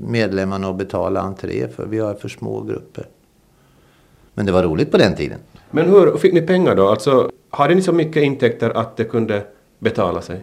[0.00, 3.08] medlemmarna att betala entré för, vi har för små grupper.
[4.34, 5.38] Men det var roligt på den tiden.
[5.70, 6.88] Men hur fick ni pengar då?
[6.88, 9.46] Alltså, hade ni så mycket intäkter att det kunde
[9.78, 10.40] betala sig?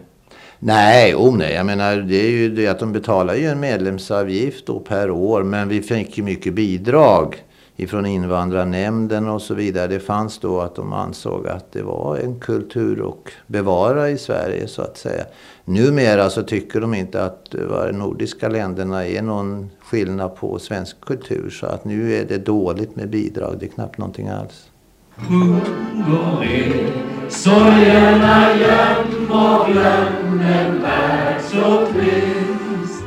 [0.66, 4.66] Nej, oh nej, jag menar det är ju det att de betalar ju en medlemsavgift
[4.66, 5.42] då per år.
[5.42, 7.44] Men vi fick ju mycket bidrag
[7.76, 9.86] ifrån invandrarnämnden och så vidare.
[9.86, 14.68] Det fanns då att de ansåg att det var en kultur att bevara i Sverige
[14.68, 15.24] så att säga.
[15.64, 21.50] Numera så tycker de inte att de nordiska länderna är någon skillnad på svensk kultur.
[21.50, 24.70] Så att nu är det dåligt med bidrag, det är knappt någonting alls
[25.16, 33.04] sjunger är sorgerna göm och glöm en värld så trist.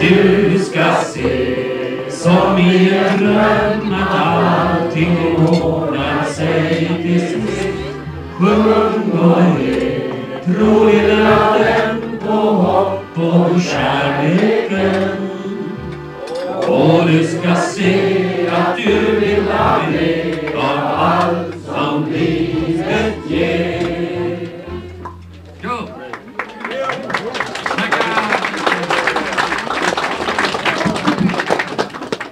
[0.00, 7.68] Du ska se som i en dröm att allting ordnar sig till sist.
[8.38, 10.00] Sjung och le,
[10.44, 15.10] tro i löften på hopp och kärleken.
[16.68, 20.33] Och du ska se att du vill ha med
[21.04, 23.84] allt som livet ger.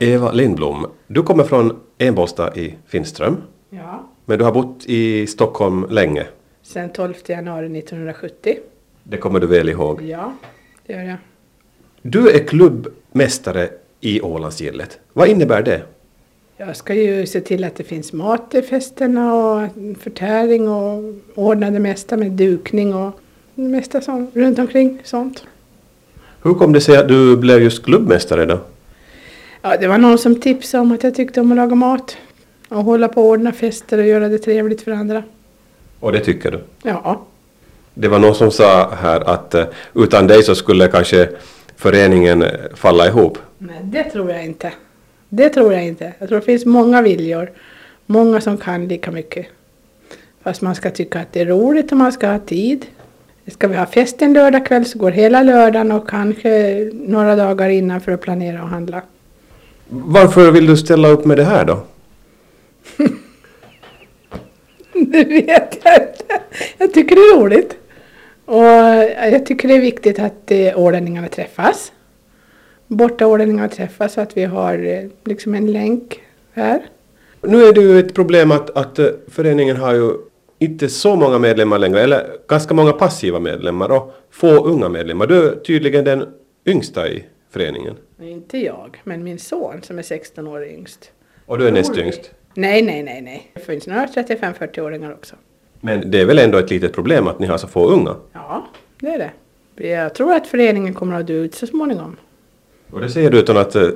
[0.01, 3.37] Eva Lindblom, du kommer från Enbåstad i Finström.
[3.71, 6.27] Ja, Men du har bott i Stockholm länge.
[6.63, 8.55] sen 12 januari 1970.
[9.03, 10.03] Det kommer du väl ihåg.
[10.03, 10.33] Ja,
[10.87, 11.17] det gör jag.
[12.03, 13.69] Du är klubbmästare
[14.01, 14.99] i Ålandsgillet.
[15.13, 15.83] Vad innebär det?
[16.67, 19.69] Jag ska ju se till att det finns mat i festerna och
[20.01, 23.21] förtäring och ordna det mesta med dukning och
[23.55, 25.45] det mesta som, runt omkring sånt.
[26.43, 28.59] Hur kom det sig att du blev just klubbmästare då?
[29.63, 32.17] Ja, det var någon som tipsade om att jag tyckte om att laga mat
[32.69, 35.23] och hålla på och ordna fester och göra det trevligt för andra.
[36.01, 36.61] Och det tycker du?
[36.83, 37.23] Ja,
[37.95, 41.29] Det var någon som sa här att eh, utan dig så skulle kanske
[41.77, 43.39] föreningen eh, falla ihop.
[43.59, 44.73] men det tror jag inte.
[45.35, 46.13] Det tror jag inte.
[46.19, 47.51] Jag tror det finns många viljor.
[48.07, 49.47] Många som kan lika mycket.
[50.43, 52.87] Fast man ska tycka att det är roligt och man ska ha tid.
[53.47, 58.01] Ska vi ha fest en lördagkväll så går hela lördagen och kanske några dagar innan
[58.01, 59.03] för att planera och handla.
[59.89, 61.85] Varför vill du ställa upp med det här då?
[64.93, 66.41] Det vet jag inte.
[66.79, 67.77] Jag tycker det är roligt.
[68.45, 68.65] Och
[69.33, 71.93] jag tycker det är viktigt att eh, ålänningarna träffas.
[72.97, 76.21] Bortaålänningarna träffas så att vi har eh, liksom en länk
[76.53, 76.83] här.
[77.41, 80.13] Nu är det ju ett problem att, att eh, föreningen har ju
[80.59, 85.27] inte så många medlemmar längre, eller ganska många passiva medlemmar och få unga medlemmar.
[85.27, 86.25] Du är tydligen den
[86.67, 87.95] yngsta i föreningen.
[88.21, 91.11] Inte jag, men min son som är 16 år yngst.
[91.47, 92.31] Och du är näst yngst.
[92.55, 93.51] Nej, nej, nej, nej.
[93.55, 95.37] Det finns några 35-40-åringar också.
[95.81, 98.17] Men det är väl ändå ett litet problem att ni har så få unga?
[98.33, 98.67] Ja,
[99.01, 99.31] det är det.
[99.89, 102.17] Jag tror att föreningen kommer att dö ut så småningom.
[102.93, 103.89] Och det säger du utan att, eh,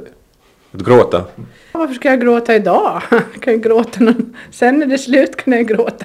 [0.72, 1.24] att gråta.
[1.72, 3.02] Varför ska jag gråta idag?
[3.10, 4.36] Jag kan ju gråta någon...
[4.50, 6.04] Sen när det är slut kan jag gråta.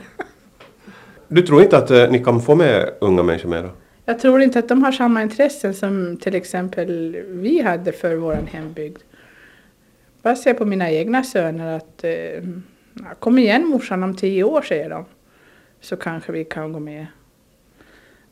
[1.27, 3.69] Du tror inte att eh, ni kan få med unga människor mer?
[4.05, 8.33] Jag tror inte att de har samma intressen som till exempel vi hade för vår
[8.33, 8.97] hembygd.
[10.21, 12.43] Bara se på mina egna söner att eh,
[13.19, 15.05] kom igen morsan om tio år säger de.
[15.81, 17.05] Så kanske vi kan gå med.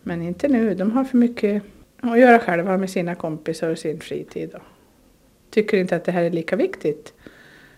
[0.04, 1.64] Men inte nu, de har för mycket
[2.02, 4.54] och göra själva med sina kompisar och sin fritid.
[4.54, 4.62] Och
[5.50, 7.14] tycker inte att det här är lika viktigt.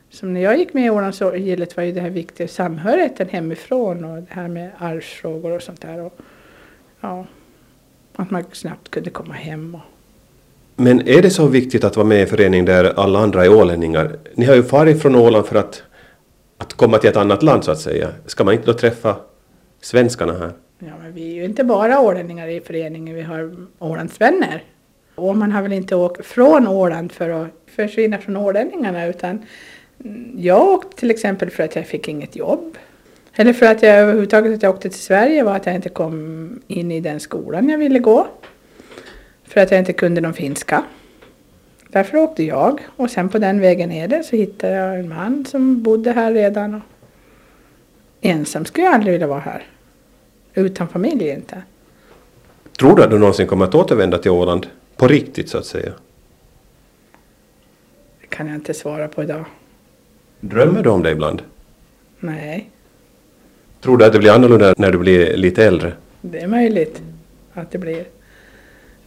[0.10, 4.18] Som när jag gick med i Ålandsgillet var ju det här viktiga samhörigheten hemifrån och
[4.18, 6.00] det här med arvsfrågor och sånt där.
[6.00, 6.14] Och,
[7.02, 7.26] ja,
[8.16, 9.76] att man snabbt kunde komma hem.
[9.76, 9.82] Och,
[10.76, 13.54] Men är det så viktigt att vara med i en förening där alla andra är
[13.54, 14.18] ålänningar?
[14.36, 15.84] Ni har ju farit från Åland för att,
[16.58, 18.10] att komma till ett annat land så att säga.
[18.26, 19.16] Ska man inte då träffa
[19.82, 20.52] svenskarna här?
[20.88, 24.64] Ja, men vi är ju inte bara ålänningar i föreningen, vi har Ålandsvänner.
[25.16, 29.46] Och man har väl inte åkt från Åland för att försvinna från ålänningarna utan
[30.38, 32.78] jag åkte till exempel för att jag fick inget jobb.
[33.36, 36.62] Eller för att jag överhuvudtaget att jag åkte till Sverige var att jag inte kom
[36.68, 38.28] in i den skolan jag ville gå.
[39.44, 40.84] För att jag inte kunde någon finska.
[41.88, 45.46] Därför åkte jag och sen på den vägen ner det så hittade jag en man
[45.46, 46.76] som bodde här redan.
[46.76, 46.82] Och
[48.22, 49.64] ensam skulle jag aldrig vilja vara här.
[50.54, 51.64] Utan familj inte.
[52.80, 55.92] Tror du att du någonsin kommer att återvända till Åland på riktigt så att säga?
[58.22, 59.46] Det kan jag inte svara på idag.
[60.40, 61.42] Drömmer du om det ibland?
[62.20, 62.70] Nej,
[63.82, 65.94] Tror du att det blir annorlunda när du blir lite äldre?
[66.22, 67.02] det är möjligt
[67.54, 68.06] att det blir.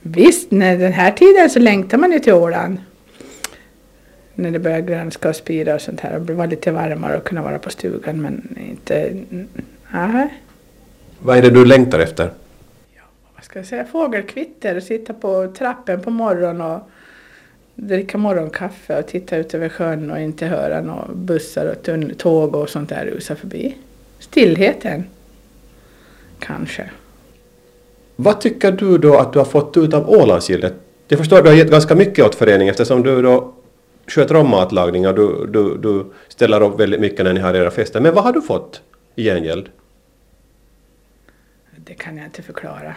[0.01, 2.79] Visst, när den här tiden så längtar man ju till Åland.
[4.35, 6.15] När det börjar grönska och spira och sånt här.
[6.19, 9.15] Och det var lite varmare och kunna vara på stugan men inte...
[9.93, 10.35] Nej,
[11.25, 12.31] Vad är det du längtar efter?
[13.35, 13.85] vad ska jag säga?
[13.85, 14.81] Fågelkvitter.
[14.81, 16.81] Sitta på trappen på morgonen och
[17.75, 22.69] dricka morgonkaffe och titta ut över sjön och inte höra några bussar och tåg och
[22.69, 23.77] sånt där rusa förbi.
[24.19, 25.05] Stillheten.
[26.39, 26.91] Kanske.
[28.17, 30.75] Vad tycker du då att du har fått ut av Ålandsgillet?
[31.09, 33.55] Jag förstår att du har gett ganska mycket åt föreningen eftersom du då
[34.07, 37.71] sköter om matlagning och du, du, du ställer upp väldigt mycket när ni har era
[37.71, 38.01] fester.
[38.01, 38.81] Men vad har du fått
[39.15, 39.69] i gengäld?
[41.87, 42.95] Det kan jag inte förklara.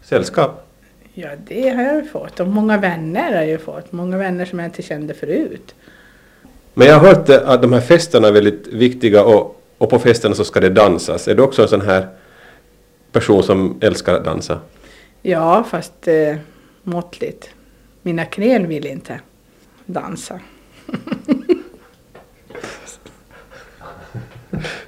[0.00, 0.68] Sällskap?
[1.14, 2.40] Ja, det har jag ju fått.
[2.40, 3.92] Och många vänner har jag ju fått.
[3.92, 5.74] Många vänner som jag inte kände förut.
[6.74, 10.34] Men jag har hört att de här festerna är väldigt viktiga och, och på festerna
[10.34, 11.28] så ska det dansas.
[11.28, 12.08] Är du också en sån här
[13.12, 14.60] person som älskar att dansa?
[15.22, 16.36] Ja, fast eh,
[16.82, 17.50] måttligt.
[18.02, 19.20] Mina knän vill inte
[19.86, 20.40] dansa.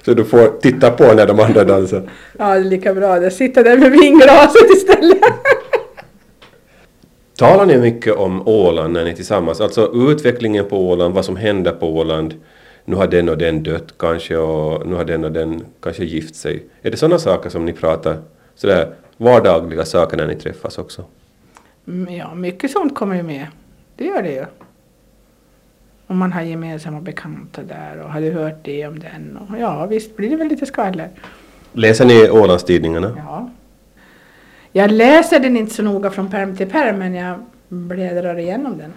[0.09, 2.09] Så du får titta på när de andra dansar.
[2.37, 3.23] Ja, det är lika bra.
[3.23, 5.17] Jag sitter där med vinglaset istället.
[7.37, 9.61] Talar ni mycket om Åland när ni är tillsammans?
[9.61, 12.33] Alltså utvecklingen på Åland, vad som händer på Åland.
[12.85, 16.35] Nu har den och den dött kanske och nu har den och den kanske gift
[16.35, 16.63] sig.
[16.81, 18.17] Är det sådana saker som ni pratar,
[18.55, 21.03] sådär vardagliga saker när ni träffas också?
[21.87, 23.47] Mm, Ja, mycket sånt kommer ju med.
[23.95, 24.45] Det gör det ju.
[26.09, 29.37] Och man har gemensamma bekanta där och har du hört det om den?
[29.37, 31.09] Och ja, visst blir det väl lite skvaller.
[31.73, 33.13] Läser ni Ålandstidningarna?
[33.17, 33.49] Ja.
[34.71, 38.93] Jag läser den inte så noga från perm till perm men jag bläddrar igenom den.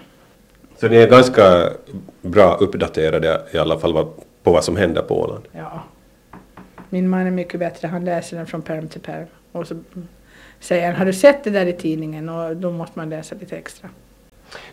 [0.80, 1.70] Så ni är ganska
[2.22, 3.92] bra uppdaterade i alla fall
[4.42, 5.44] på vad som händer på Åland?
[5.52, 5.82] Ja.
[6.90, 9.26] Min man är mycket bättre, han läser den från perm till perm.
[9.52, 9.74] Och så
[10.60, 12.28] säger han, har du sett det där i tidningen?
[12.28, 13.88] Och då måste man läsa lite extra.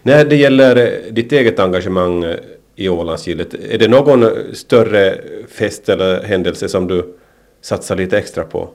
[0.02, 2.38] När det gäller eh, ditt eget engagemang eh,
[2.76, 7.15] i Ålandsgillet, är det någon eh, större fest eller händelse som du
[7.62, 8.70] satsar lite extra på?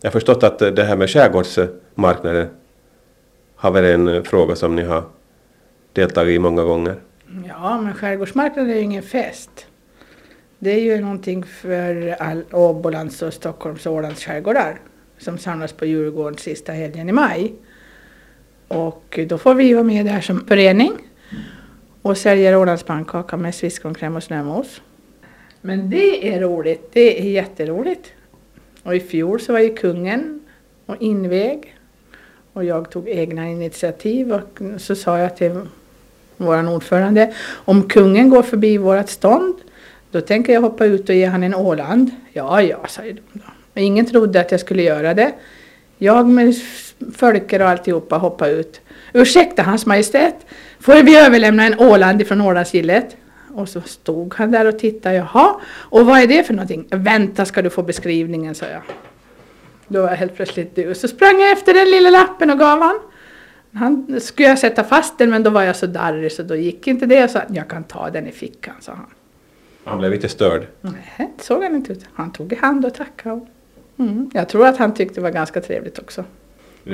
[0.00, 2.48] Jag har förstått att det här med skärgårdsmarknaden
[3.56, 5.04] har varit en fråga som ni har
[5.92, 6.96] deltagit i många gånger.
[7.48, 9.66] Ja, men skärgårdsmarknaden är ju ingen fest.
[10.58, 14.80] Det är ju någonting för all Åbolands och Stockholms och Ålands skärgårdar
[15.18, 17.54] som samlas på Djurgården sista helgen i maj.
[18.68, 20.92] Och då får vi vara med där som förening
[22.02, 24.80] och säljer Ålandspannkaka med sviskonkräm och snömos.
[25.60, 28.12] Men det är roligt, det är jätteroligt.
[28.82, 30.40] Och i fjol så var ju kungen
[30.86, 31.74] och inväg
[32.52, 35.60] och jag tog egna initiativ och så sa jag till
[36.36, 37.34] vår ordförande.
[37.50, 39.54] Om kungen går förbi vårt stånd,
[40.10, 42.10] då tänker jag hoppa ut och ge han en Åland.
[42.32, 43.40] Ja, ja, sa de då.
[43.72, 45.32] Men ingen trodde att jag skulle göra det.
[45.98, 46.54] Jag med
[47.14, 48.80] fölker och alltihopa hoppa ut.
[49.12, 50.46] Ursäkta, hans majestät,
[50.80, 53.16] får vi överlämna en Åland ifrån Ålandsgillet?
[53.54, 55.14] Och så stod han där och tittade.
[55.14, 56.86] Jaha, och vad är det för någonting?
[56.90, 58.82] Vänta ska du få beskrivningen, sa jag.
[59.88, 60.94] Då var jag helt plötsligt du.
[60.94, 62.98] Så sprang jag efter den lilla lappen och gav han.
[63.72, 66.86] Han skulle jag sätta fast den men då var jag så darrig så då gick
[66.86, 67.14] inte det.
[67.14, 69.06] Jag sa jag kan ta den i fickan, sa han.
[69.84, 70.66] Han blev lite störd.
[70.80, 72.04] Nej, såg han inte ut.
[72.12, 73.40] Han tog i hand och tackade.
[73.98, 74.30] Mm.
[74.34, 76.24] Jag tror att han tyckte det var ganska trevligt också.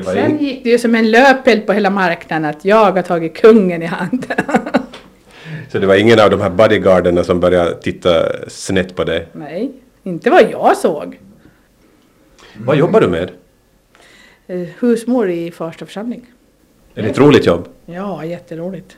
[0.03, 3.83] Sen gick det ju som en löpeld på hela marknaden att jag har tagit kungen
[3.83, 4.27] i hand.
[5.73, 9.29] Så det var ingen av de här bodyguarderna som började titta snett på dig?
[9.33, 11.21] Nej, inte vad jag såg.
[12.57, 13.31] Vad jobbar du med?
[14.47, 16.27] Eh, Husmor i Farsta församling.
[16.95, 17.69] Är det ett roligt jobb?
[17.87, 18.97] Ja, jätteroligt.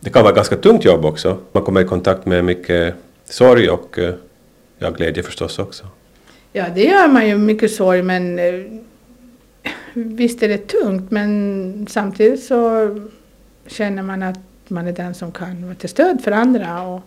[0.00, 1.38] Det kan vara ett ganska tungt jobb också.
[1.52, 4.14] Man kommer i kontakt med mycket sorg och eh,
[4.78, 5.86] ja, glädje förstås också.
[6.52, 8.54] Ja, det gör man ju mycket sorg men eh,
[9.96, 12.88] visst är det tungt men samtidigt så
[13.66, 14.38] känner man att
[14.68, 17.00] man är den som kan vara till stöd för andra och,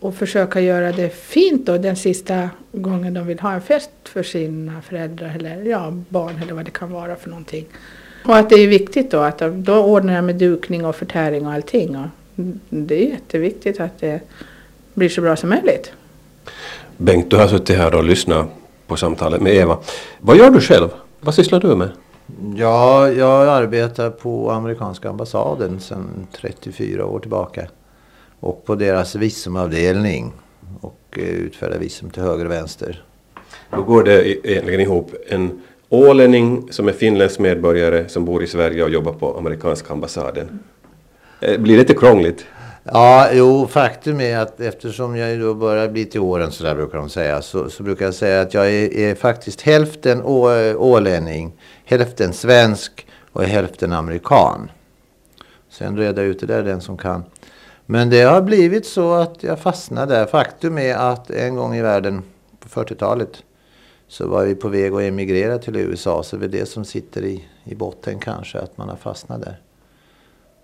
[0.00, 4.22] och försöka göra det fint då den sista gången de vill ha en fest för
[4.22, 7.66] sina föräldrar eller ja, barn eller vad det kan vara för någonting.
[8.24, 11.46] Och att det är viktigt då att de, då ordnar jag med dukning och förtäring
[11.46, 11.96] och allting.
[11.96, 12.08] Och
[12.68, 14.20] det är jätteviktigt att det
[14.94, 15.92] blir så bra som möjligt.
[16.96, 18.46] Bengt, du har suttit här och lyssnat
[18.86, 19.78] på samtalet med Eva.
[20.20, 20.88] Vad gör du själv?
[21.20, 21.88] Vad sysslar du med?
[22.56, 27.66] Ja, jag arbetar på amerikanska ambassaden sedan 34 år tillbaka.
[28.40, 30.32] Och på deras visumavdelning.
[30.80, 33.02] Och eh, utfärdar visum till höger och vänster.
[33.70, 35.14] Hur går det e- egentligen ihop?
[35.28, 40.58] En ålänning som är finländsk medborgare som bor i Sverige och jobbar på amerikanska ambassaden.
[41.40, 42.44] Eh, Blir det inte krångligt?
[42.84, 46.98] Ja, jo, faktum är att eftersom jag då börjar bli till åren så där brukar
[46.98, 51.52] de säga, så, så brukar jag säga att jag är, är faktiskt hälften å, ålänning,
[51.92, 54.70] hälften svensk och hälften amerikan.
[55.70, 57.24] Sen reda ut det där den som kan.
[57.86, 60.26] Men det har blivit så att jag fastnade där.
[60.26, 62.22] Faktum är att en gång i världen
[62.60, 63.42] på 40-talet
[64.08, 66.22] så var vi på väg att emigrera till USA.
[66.22, 69.60] Så det är det som sitter i, i botten kanske, att man har fastnat där.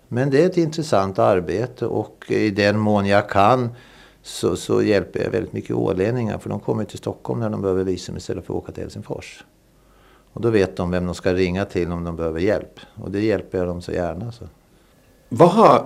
[0.07, 3.69] Men det är ett intressant arbete och i den mån jag kan
[4.21, 6.37] så, så hjälper jag väldigt mycket ålänningar.
[6.37, 9.43] För de kommer till Stockholm när de behöver visum istället för att åka till Helsingfors.
[10.33, 12.79] Och då vet de vem de ska ringa till om de behöver hjälp.
[12.95, 14.31] Och det hjälper jag dem så gärna.
[14.31, 14.45] Så.
[15.29, 15.85] Vad har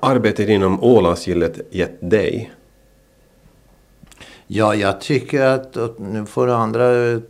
[0.00, 2.52] arbetet inom Ålandsgillet gett dig?
[4.46, 6.84] Ja, jag tycker att, nu får andra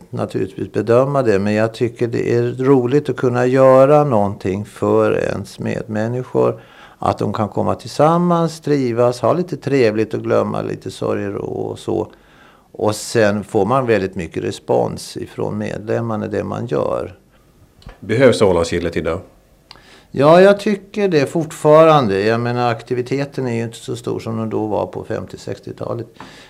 [0.09, 5.59] naturligtvis bedöma det, men jag tycker det är roligt att kunna göra någonting för ens
[5.59, 6.61] medmänniskor.
[6.99, 12.11] Att de kan komma tillsammans, trivas, ha lite trevligt och glömma lite sorger och så.
[12.77, 17.19] Och sen får man väldigt mycket respons ifrån medlemmarna det man gör.
[17.99, 19.19] Behövs Ålandsgillet idag?
[20.11, 22.21] Ja, jag tycker det fortfarande.
[22.21, 26.07] Jag menar aktiviteten är ju inte så stor som den då var på 50-60-talet.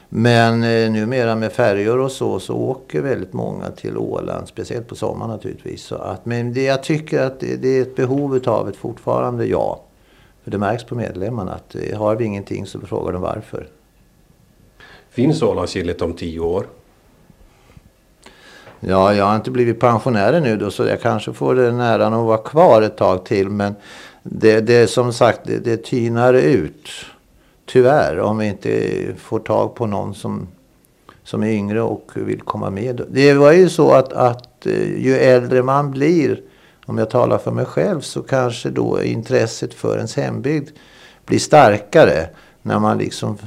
[0.09, 4.47] Men eh, numera med färjor och så, så åker väldigt många till Åland.
[4.47, 5.83] Speciellt på sommaren naturligtvis.
[5.83, 9.45] Så att, men det, jag tycker att det, det är ett behov utav det fortfarande,
[9.45, 9.83] ja.
[10.43, 13.67] För det märks på medlemmarna att eh, har vi ingenting så frågar de varför.
[15.17, 16.67] Finns Ålandsgillet om tio år?
[18.79, 22.25] Ja, jag har inte blivit pensionär nu då så jag kanske får den äran att
[22.25, 23.49] vara kvar ett tag till.
[23.49, 23.75] Men
[24.23, 26.89] det, det som sagt, det, det tynar ut.
[27.65, 30.47] Tyvärr, om vi inte får tag på någon som,
[31.23, 33.01] som är yngre och vill komma med.
[33.09, 36.41] Det var ju så att, att eh, ju äldre man blir,
[36.85, 40.69] om jag talar för mig själv, så kanske då intresset för ens hembygd
[41.25, 42.29] blir starkare.
[42.61, 43.37] När man liksom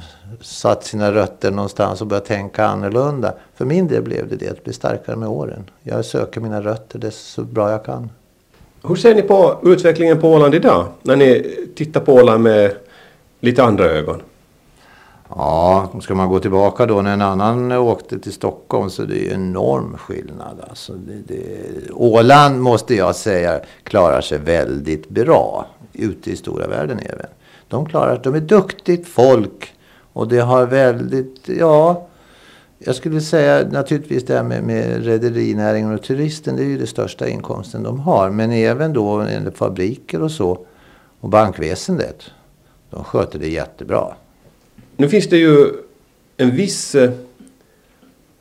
[0.41, 3.33] satt sina rötter någonstans och började tänka annorlunda.
[3.55, 5.69] För min del blev det det, att bli starkare med åren.
[5.83, 8.09] Jag söker mina rötter det så bra jag kan.
[8.83, 10.87] Hur ser ni på utvecklingen på Åland idag?
[11.01, 12.75] När ni tittar på Åland med
[13.39, 14.21] lite andra ögon?
[15.35, 19.33] Ja, ska man gå tillbaka då när en annan åkte till Stockholm så det är
[19.33, 20.61] enorm skillnad.
[20.69, 26.99] Alltså det, det, Åland måste jag säga klarar sig väldigt bra ute i stora världen
[26.99, 27.27] även.
[27.67, 29.73] De klarar de är duktigt folk
[30.13, 32.07] och det har väldigt, ja,
[32.79, 36.87] jag skulle säga naturligtvis det här med, med rederinäringen och turisten, det är ju den
[36.87, 38.29] största inkomsten de har.
[38.29, 40.65] Men även då enligt fabriker och så,
[41.19, 42.23] och bankväsendet,
[42.89, 44.15] de sköter det jättebra.
[44.97, 45.67] Nu finns det ju
[46.37, 47.11] en viss eh,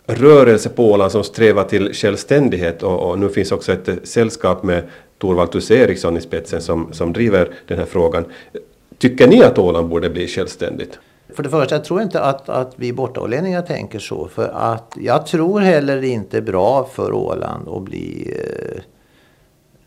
[0.07, 4.63] rörelse på Åland som strävar till självständighet och, och nu finns också ett eh, sällskap
[4.63, 4.83] med
[5.19, 8.25] Torvald Tusse Eriksson i spetsen som, som driver den här frågan.
[8.99, 10.99] Tycker ni att Åland borde bli självständigt?
[11.35, 14.29] För det första, jag tror inte att, att vi bortaålänningar tänker så.
[14.29, 18.83] För att jag tror heller inte bra för Åland att bli eh,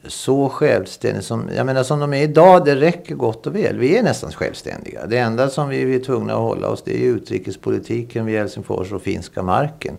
[0.08, 3.78] så självständig som, jag menar som de är idag, det räcker gott och väl.
[3.78, 5.06] Vi är nästan självständiga.
[5.06, 9.02] Det enda som vi är tvungna att hålla oss det är utrikespolitiken vid Helsingfors och
[9.02, 9.98] finska marken.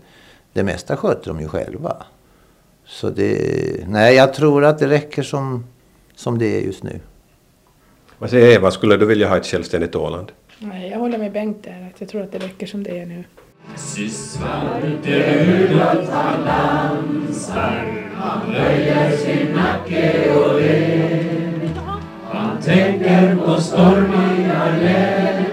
[0.53, 1.97] Det mesta sköter de ju själva.
[2.87, 5.67] Så det, nej jag tror att det räcker som,
[6.15, 7.01] som det är just nu.
[8.19, 10.33] Vad säger Eva, skulle du vilja ha ett självständigt Åland?
[10.69, 13.07] Nej, jag håller med Bengt där, att jag tror att det räcker som det är
[13.07, 13.25] nu.
[13.77, 17.85] Svante Rudolf han dansar,
[18.15, 21.69] han böjer sin nacke och ler.
[22.33, 25.45] Han tänker på stormiga nätter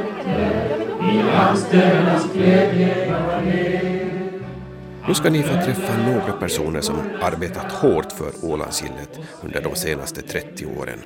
[1.14, 3.91] i angsternas glädje och ner.
[5.07, 10.22] Nu ska ni få träffa några personer som arbetat hårt för Ålandsgillet under de senaste
[10.22, 10.99] 30 åren.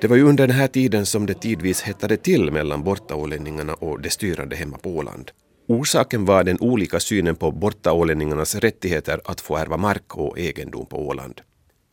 [0.00, 4.00] Det var ju under den här tiden som det tidvis hettade till mellan bortaålänningarna och
[4.00, 5.30] de styrande hemma på Åland.
[5.68, 11.08] Orsaken var den olika synen på bortaålänningarnas rättigheter att få ärva mark och egendom på
[11.08, 11.40] Åland.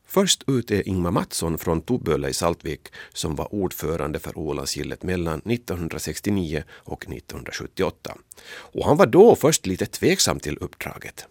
[0.07, 2.81] Först ut är Ingmar Mattsson från Toböle i Saltvik
[3.13, 8.17] som var ordförande för Ålandsgillet mellan 1969 och 1978.
[8.49, 11.25] Och han var då först lite tveksam till uppdraget.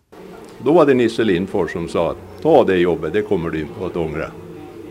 [0.64, 3.87] Då var det Nisse Lindfors som sa att ta det jobbet, det kommer du inte
[3.87, 4.31] att ångra.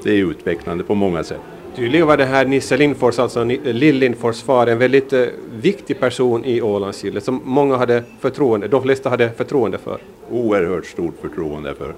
[0.03, 1.41] Det är utvecklande på många sätt.
[1.75, 6.45] Tydligen var det här Nisse Lindfors, alltså Lill Lindfors far, en väldigt eh, viktig person
[6.45, 9.99] i Ålandsgillet som många hade förtroende, de flesta hade förtroende för.
[10.29, 11.93] Oerhört stort förtroende för,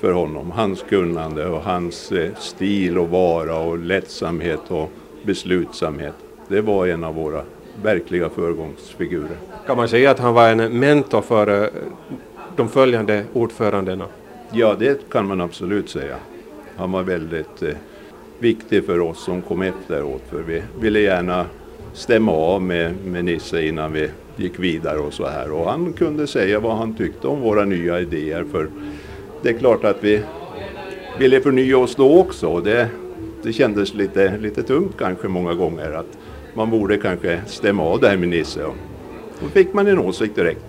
[0.00, 0.50] för honom.
[0.50, 4.90] Hans kunnande och hans eh, stil och vara och lättsamhet och
[5.22, 6.14] beslutsamhet.
[6.48, 7.42] Det var en av våra
[7.82, 9.36] verkliga föregångsfigurer.
[9.66, 11.68] Kan man säga att han var en mentor för eh,
[12.56, 14.04] de följande ordförandena?
[14.52, 16.16] Ja, det kan man absolut säga.
[16.76, 17.74] Han var väldigt eh,
[18.40, 21.46] viktig för oss som kom efteråt för vi ville gärna
[21.92, 25.52] stämma av med, med Nisse innan vi gick vidare och så här.
[25.52, 28.68] Och han kunde säga vad han tyckte om våra nya idéer för
[29.42, 30.20] det är klart att vi
[31.18, 32.46] ville förnya oss då också.
[32.46, 32.88] Och det,
[33.42, 36.18] det kändes lite, lite tungt kanske många gånger att
[36.54, 38.64] man borde kanske stämma av det här med Nisse.
[38.64, 38.76] Och
[39.40, 40.64] då fick man en åsikt direkt.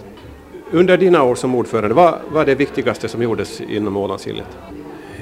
[0.72, 4.58] Under dina år som ordförande, vad var det viktigaste som gjordes inom Ålandshillet?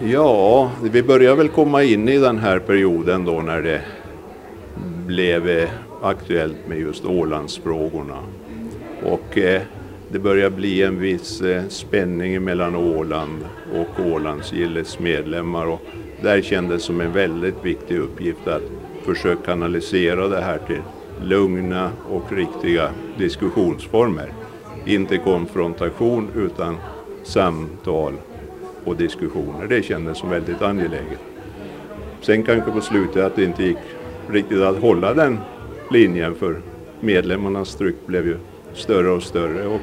[0.04, 3.82] Ja, vi börjar väl komma in i den här perioden då när det
[5.06, 5.70] blev eh,
[6.02, 8.18] aktuellt med just Ålandsfrågorna.
[9.04, 9.62] Och eh,
[10.12, 15.82] det börjar bli en viss eh, spänning mellan Åland och Ålandsgillets medlemmar och
[16.22, 18.64] där kändes som en väldigt viktig uppgift att
[19.06, 20.82] försöka kanalisera det här till
[21.22, 24.34] lugna och riktiga diskussionsformer.
[24.86, 26.78] Inte konfrontation utan
[27.24, 28.14] samtal
[28.89, 29.67] och diskussioner.
[29.67, 31.19] Det kändes som väldigt angeläget.
[32.21, 33.77] Sen kanske på slutet att det inte gick
[34.29, 35.37] riktigt att hålla den
[35.91, 36.61] linjen för
[36.99, 38.37] medlemmarnas tryck blev ju
[38.73, 39.81] större och större och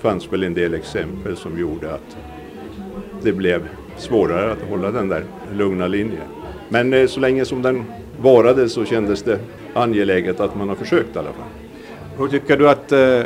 [0.00, 2.16] fanns väl en del exempel som gjorde att
[3.22, 6.28] det blev svårare att hålla den där lugna linjen.
[6.68, 7.84] Men eh, så länge som den
[8.20, 9.38] varade så kändes det
[9.74, 11.48] angeläget att man har försökt i alla fall.
[12.18, 13.20] Hur tycker du att eh,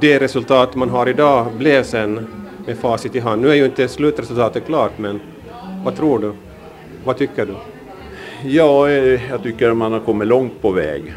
[0.00, 2.26] det resultat man har idag blev sen
[2.66, 3.42] med facit i hand?
[3.42, 5.20] Nu är ju inte slutresultatet klart men
[5.84, 6.32] vad tror du?
[7.04, 7.54] Vad tycker du?
[8.44, 11.14] Ja, eh, jag tycker att man har kommit långt på väg.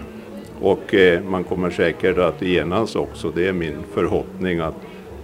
[0.61, 3.31] Och eh, man kommer säkert att enas också.
[3.35, 4.75] Det är min förhoppning att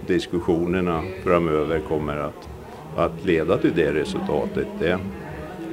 [0.06, 2.48] diskussionerna framöver kommer att,
[2.96, 4.66] att leda till det resultatet.
[4.78, 4.98] Det,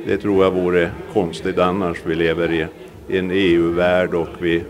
[0.06, 1.98] det tror jag vore konstigt annars.
[2.06, 2.66] Vi lever i
[3.18, 4.64] en EU-värld och vi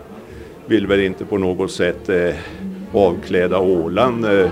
[0.66, 2.34] vill väl inte på något sätt eh,
[2.92, 4.50] avkläda Åland eh,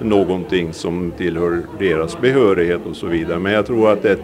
[0.00, 3.38] någonting som tillhör deras behörighet och så vidare.
[3.38, 4.22] Men jag tror att ett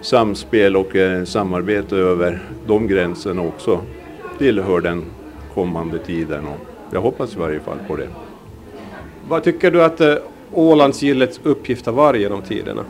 [0.00, 3.80] samspel och eh, samarbete över de gränserna också
[4.38, 5.04] tillhör den
[5.54, 6.46] kommande tiden.
[6.46, 6.58] Och
[6.92, 8.08] jag hoppas i varje fall på det.
[9.28, 10.14] Vad tycker du att eh,
[10.52, 12.84] Ålandsgillets uppgift har varit genom tiderna?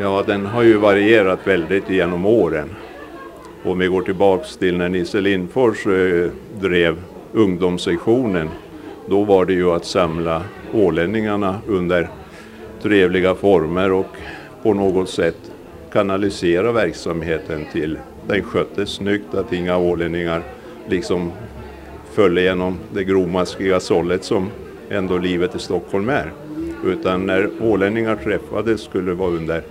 [0.00, 2.70] Ja, den har ju varierat väldigt genom åren.
[3.64, 6.96] Om vi går tillbaks till när Nisse Lindfors eh, drev
[7.32, 8.48] ungdomssektionen,
[9.06, 10.42] då var det ju att samla
[10.74, 12.08] ålänningarna under
[12.82, 14.16] trevliga former och
[14.62, 15.52] på något sätt
[15.92, 17.98] kanalisera verksamheten till
[18.28, 20.42] den sköttes snyggt, att inga ålänningar
[20.88, 21.32] liksom
[22.12, 24.50] föll igenom det grovmaskiga sållet som
[24.90, 26.32] ändå livet i Stockholm är.
[26.84, 29.62] Utan när ålänningar träffades skulle det vara under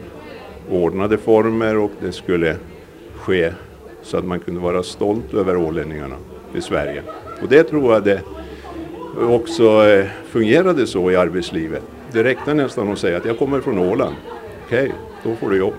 [0.69, 2.55] ordnade former och det skulle
[3.15, 3.51] ske
[4.01, 6.15] så att man kunde vara stolt över ålänningarna
[6.55, 7.03] i Sverige.
[7.41, 8.21] Och det tror jag det
[9.17, 11.83] också eh, fungerade så i arbetslivet.
[12.11, 14.15] Det räckte nästan att säga att jag kommer från Åland.
[14.65, 14.91] Okej, okay,
[15.23, 15.73] då får du jobb.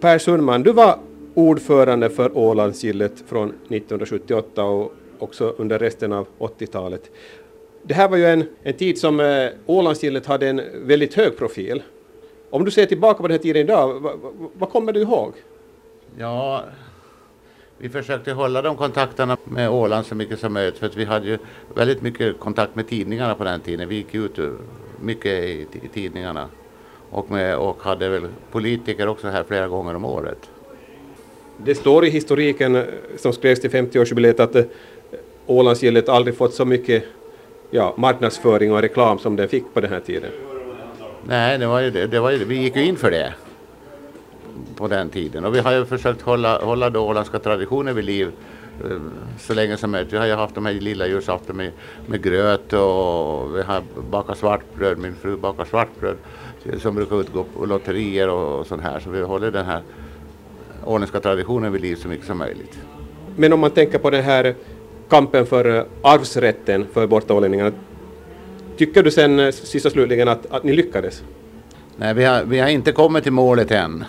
[0.00, 0.98] Per Sundman, du var
[1.34, 7.10] ordförande för Ålandsgillet från 1978 och också under resten av 80-talet.
[7.82, 11.82] Det här var ju en, en tid som eh, Ålandsgillet hade en väldigt hög profil.
[12.50, 14.18] Om du ser tillbaka på den här tiden idag, vad,
[14.58, 15.32] vad kommer du ihåg?
[16.18, 16.64] Ja,
[17.82, 21.26] vi försökte hålla de kontakterna med Åland så mycket som möjligt för att vi hade
[21.26, 21.38] ju
[21.74, 23.88] väldigt mycket kontakt med tidningarna på den tiden.
[23.88, 24.38] Vi gick ut
[25.00, 26.48] mycket i, i tidningarna
[27.10, 30.50] och, med, och hade väl politiker också här flera gånger om året.
[31.56, 32.84] Det står i historiken eh,
[33.16, 34.64] som skrevs till 50-årsjubileet att eh,
[35.46, 37.04] Ålandsgillet aldrig fått så mycket
[37.70, 40.30] ja, marknadsföring och reklam som den fick på den här tiden.
[41.24, 42.06] Nej, det var ju det.
[42.06, 43.34] det, var ju, vi gick ju in för det
[44.76, 48.32] på den tiden och vi har ju försökt hålla, hålla då åländska traditioner vid liv
[48.84, 48.96] eh,
[49.38, 50.12] så länge som möjligt.
[50.12, 51.72] Vi har ju haft de här lilla julafton med,
[52.06, 54.98] med gröt och vi har bakat svartbröd.
[54.98, 56.16] Min fru bakar svartbröd
[56.78, 59.00] som brukar utgå på lotterier och, och sånt här.
[59.00, 59.82] Så vi håller den här
[60.84, 62.78] åländska traditionen vid liv så mycket som möjligt.
[63.36, 64.54] Men om man tänker på den här
[65.08, 67.72] kampen för arvsrätten för bortaålänningarna,
[68.76, 71.22] tycker du sen eh, sista slutligen att, att ni lyckades?
[71.96, 74.04] Nej, vi har, vi har inte kommit till målet än.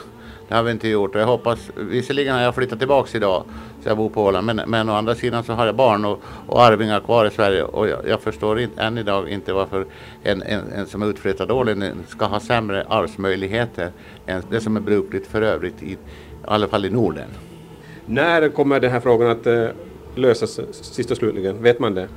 [0.51, 1.15] Det har vi inte gjort.
[1.15, 3.43] Jag hoppas, visserligen har jag flyttat tillbaks idag,
[3.83, 6.21] så jag bor på Åland, men, men å andra sidan så har jag barn och,
[6.47, 9.85] och arvingar kvar i Sverige och jag, jag förstår inte, än idag inte varför
[10.23, 13.91] en, en, en som är utflyttad ålänning ska ha sämre arvsmöjligheter
[14.25, 15.97] än det som är brukligt för övrigt, i, i
[16.45, 17.29] alla fall i Norden.
[18.05, 19.67] När kommer den här frågan att uh,
[20.15, 21.63] lösas sist och slutligen?
[21.63, 22.07] Vet man det?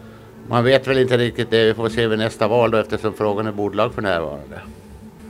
[0.49, 1.65] Man vet väl inte riktigt det.
[1.65, 4.61] Vi får se vid nästa val då eftersom frågan är bordlagd för närvarande.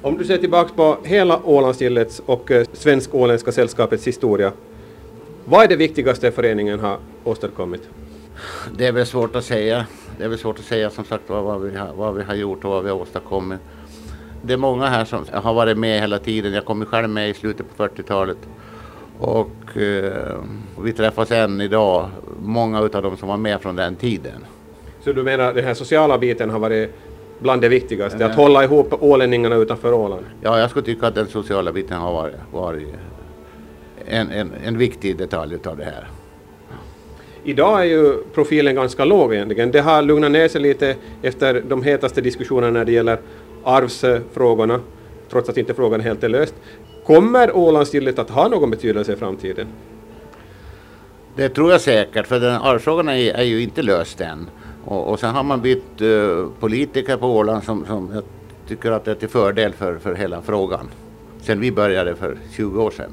[0.05, 4.53] Om du ser tillbaks på hela Ålandsgillets och eh, Svensk-Åländska sällskapets historia,
[5.45, 7.89] vad är det viktigaste föreningen har åstadkommit?
[8.77, 9.87] Det är väl svårt att säga.
[10.19, 12.65] Det är väl svårt att säga som sagt vad, vi, har, vad vi har gjort
[12.65, 13.61] och vad vi har åstadkommit.
[14.43, 16.53] det är många här som har varit med hela tiden.
[16.53, 18.39] Jag kom själv med i slutet på 40-talet.
[19.19, 20.39] Och eh,
[20.83, 22.09] vi träffas än idag,
[22.43, 24.47] många av dem som var med från den tiden.
[25.05, 26.95] Så du menar den här sociala biten har varit
[27.39, 30.25] bland det viktigaste, att hålla ihop ålänningarna utanför Åland?
[30.41, 32.89] Ja, jag skulle tycka att den sociala biten har varit, varit
[34.07, 36.09] en, en, en viktig detalj av det här.
[37.45, 39.71] Idag är ju profilen ganska låg egentligen.
[39.71, 43.19] Det har lugnat ner sig lite efter de hetaste diskussionerna när det gäller
[43.65, 44.81] arvsfrågorna,
[45.31, 46.55] trots att inte frågan helt är löst.
[47.07, 49.67] Kommer Ålandsgillet att ha någon betydelse i framtiden?
[51.37, 54.47] Det tror jag säkert, för den arvsfrågan är, är ju inte löst än.
[54.87, 58.23] Och, och sen har man bytt uh, politiker på Åland som, som jag
[58.69, 60.91] tycker att det är till fördel för, för hela frågan.
[61.41, 63.11] Sen vi började för 20 år sedan.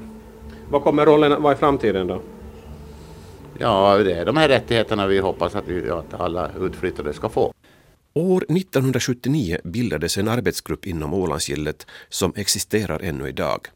[0.69, 2.21] Vad kommer rollen att vara i framtiden då?
[3.57, 7.53] Ja, det är de här rättigheterna vi hoppas att, vi, att alla utflyttade ska få.
[8.13, 13.67] År 1979 bildades en arbetsgrupp inom Ålandsgillet som existerar ännu idag.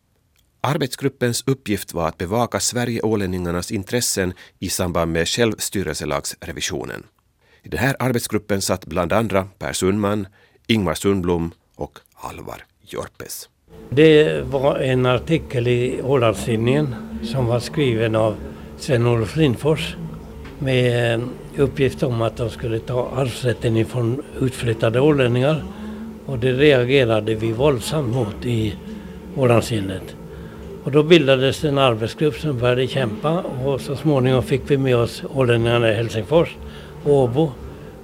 [0.61, 7.03] Arbetsgruppens uppgift var att bevaka Sverige-ålänningarnas intressen i samband med självstyrelselagsrevisionen.
[7.65, 10.27] I den här arbetsgruppen satt bland andra Per Sundman,
[10.67, 13.49] Ingvar Sundblom och Alvar Jorpes.
[13.89, 18.35] Det var en artikel i Ålandstidningen som var skriven av
[18.77, 19.95] Sven-Olof Lindfors
[20.59, 21.25] med eh,
[21.57, 25.63] uppgift om att de skulle ta arvsrätten ifrån utflyttade ålänningar.
[26.25, 28.75] Och det reagerade vi våldsamt mot i
[29.35, 30.01] Ålandstidningen.
[30.83, 35.23] Och då bildades en arbetsgrupp som började kämpa och så småningom fick vi med oss
[35.33, 36.49] ålänningarna i Helsingfors
[37.05, 37.51] Åbo.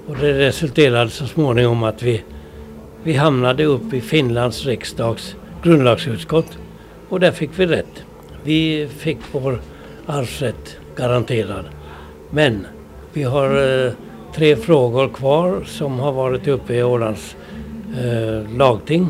[0.07, 2.23] Och det resulterade så småningom att vi,
[3.03, 6.57] vi hamnade upp i Finlands riksdags grundlagsutskott
[7.09, 8.03] och där fick vi rätt.
[8.43, 9.61] Vi fick vår
[10.05, 11.65] arvsrätt garanterad.
[12.29, 12.67] Men
[13.13, 13.93] vi har eh,
[14.35, 17.35] tre frågor kvar som har varit uppe i Ålands
[18.03, 19.07] eh, lagting.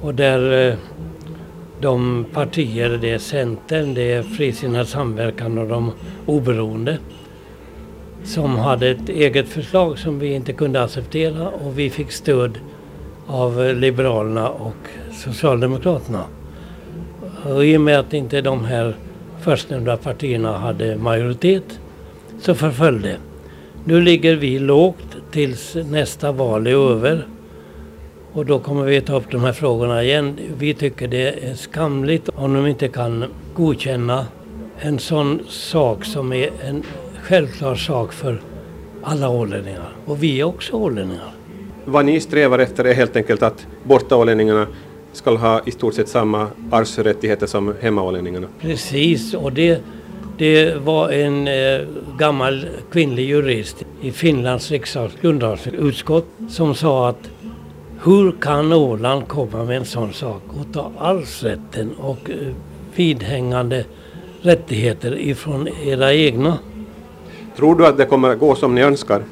[0.00, 0.74] Och där eh,
[1.80, 5.92] de partier, det är Centern, det är Frisinnad samverkan och de
[6.26, 6.98] oberoende
[8.26, 12.58] som hade ett eget förslag som vi inte kunde acceptera och vi fick stöd
[13.26, 14.76] av Liberalerna och
[15.12, 16.24] Socialdemokraterna.
[17.44, 18.96] Och I och med att inte de här
[19.40, 21.80] förstnämnda partierna hade majoritet
[22.40, 23.16] så förföll det.
[23.84, 27.26] Nu ligger vi lågt tills nästa val är över.
[28.32, 30.38] Och då kommer vi ta upp de här frågorna igen.
[30.58, 33.24] Vi tycker det är skamligt om de inte kan
[33.54, 34.26] godkänna
[34.78, 36.82] en sån sak som är en
[37.28, 38.40] självklar sak för
[39.02, 39.96] alla ålänningar.
[40.04, 41.34] Och vi är också ålänningar.
[41.84, 44.66] Vad ni strävar efter är helt enkelt att bortaålänningarna
[45.12, 48.46] ska ha i stort sett samma arvsrättigheter som hemmaålänningarna.
[48.60, 49.80] Precis, och det,
[50.38, 51.80] det var en eh,
[52.18, 57.30] gammal kvinnlig jurist i Finlands riksdags grundlagsutskott som sa att
[58.04, 62.36] hur kan Åland komma med en sån sak och ta arvsrätten och eh,
[62.96, 63.84] vidhängande
[64.42, 66.58] rättigheter ifrån era egna?
[67.56, 69.22] Tror du att det kommer att gå som ni önskar?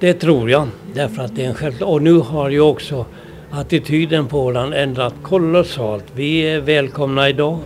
[0.00, 1.88] Det tror jag, därför att det är en självklar...
[1.88, 3.06] Och nu har ju också
[3.50, 6.04] attityden på Åland ändrat kolossalt.
[6.14, 7.58] Vi är välkomna idag.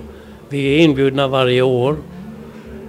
[0.48, 1.96] Vi är inbjudna varje år.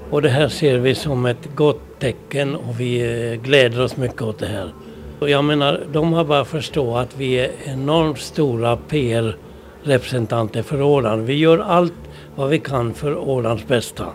[0.09, 4.21] Och det här ser vi som ett gott tecken och vi eh, gläder oss mycket
[4.21, 4.73] åt det här.
[5.19, 11.25] Och jag menar, de har bara förstå att vi är enormt stora PR-representanter för Åland.
[11.25, 11.93] Vi gör allt
[12.35, 14.05] vad vi kan för Ålands bästa.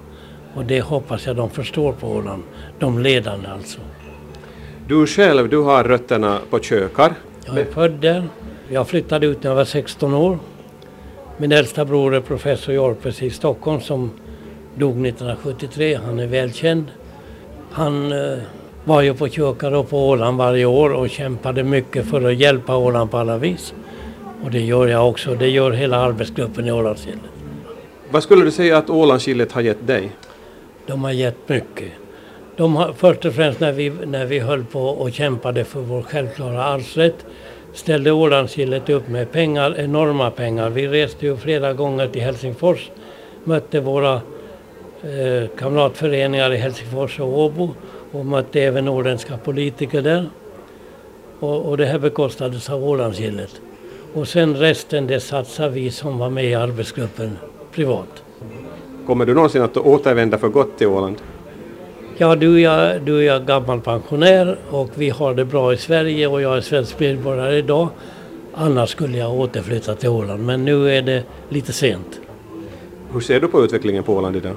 [0.54, 2.42] Och det hoppas jag de förstår på Åland,
[2.78, 3.78] de ledande alltså.
[4.88, 7.14] Du själv, du har rötterna på Kökar.
[7.46, 8.24] Jag är född där.
[8.68, 10.38] Jag flyttade ut när jag var 16 år.
[11.36, 14.10] Min äldsta bror är professor Jorpes i Stockholm som
[14.74, 15.94] dog 1973.
[15.94, 16.86] Han är välkänd.
[17.70, 18.38] Han eh,
[18.84, 22.76] var ju på Kökar och på Åland varje år och kämpade mycket för att hjälpa
[22.76, 23.74] Åland på alla vis.
[24.44, 25.34] Och det gör jag också.
[25.34, 27.20] Det gör hela arbetsgruppen i Ålandsgillet.
[28.10, 30.10] Vad skulle du säga att Ålandsgillet har gett dig?
[30.86, 31.92] De har gett mycket.
[32.56, 36.02] De har, först och främst när vi, när vi höll på och kämpade för vår
[36.02, 37.26] självklara arvsrätt
[37.72, 40.70] ställde Ålandsgillet upp med pengar, enorma pengar.
[40.70, 42.90] Vi reste ju flera gånger till Helsingfors,
[43.44, 44.14] mötte våra
[45.02, 47.70] eh, kamratföreningar i Helsingfors och Åbo
[48.12, 50.28] och mötte även åländska politiker där.
[51.40, 53.60] Och, och det här bekostades av Ålandsgillet.
[54.14, 57.38] Och sen resten det satsar vi som var med i arbetsgruppen
[57.72, 58.22] privat.
[59.06, 61.16] Kommer du någonsin att återvända för gott till Åland?
[62.16, 66.42] Ja, du är, du är gammal pensionär och vi har det bra i Sverige och
[66.42, 67.88] jag är svensk medborgare idag.
[68.52, 72.20] Annars skulle jag återflytta till Åland, men nu är det lite sent.
[73.12, 74.54] Hur ser du på utvecklingen på Åland idag?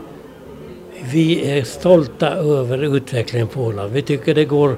[1.13, 3.93] Vi är stolta över utvecklingen på Åland.
[3.93, 4.77] Vi tycker det går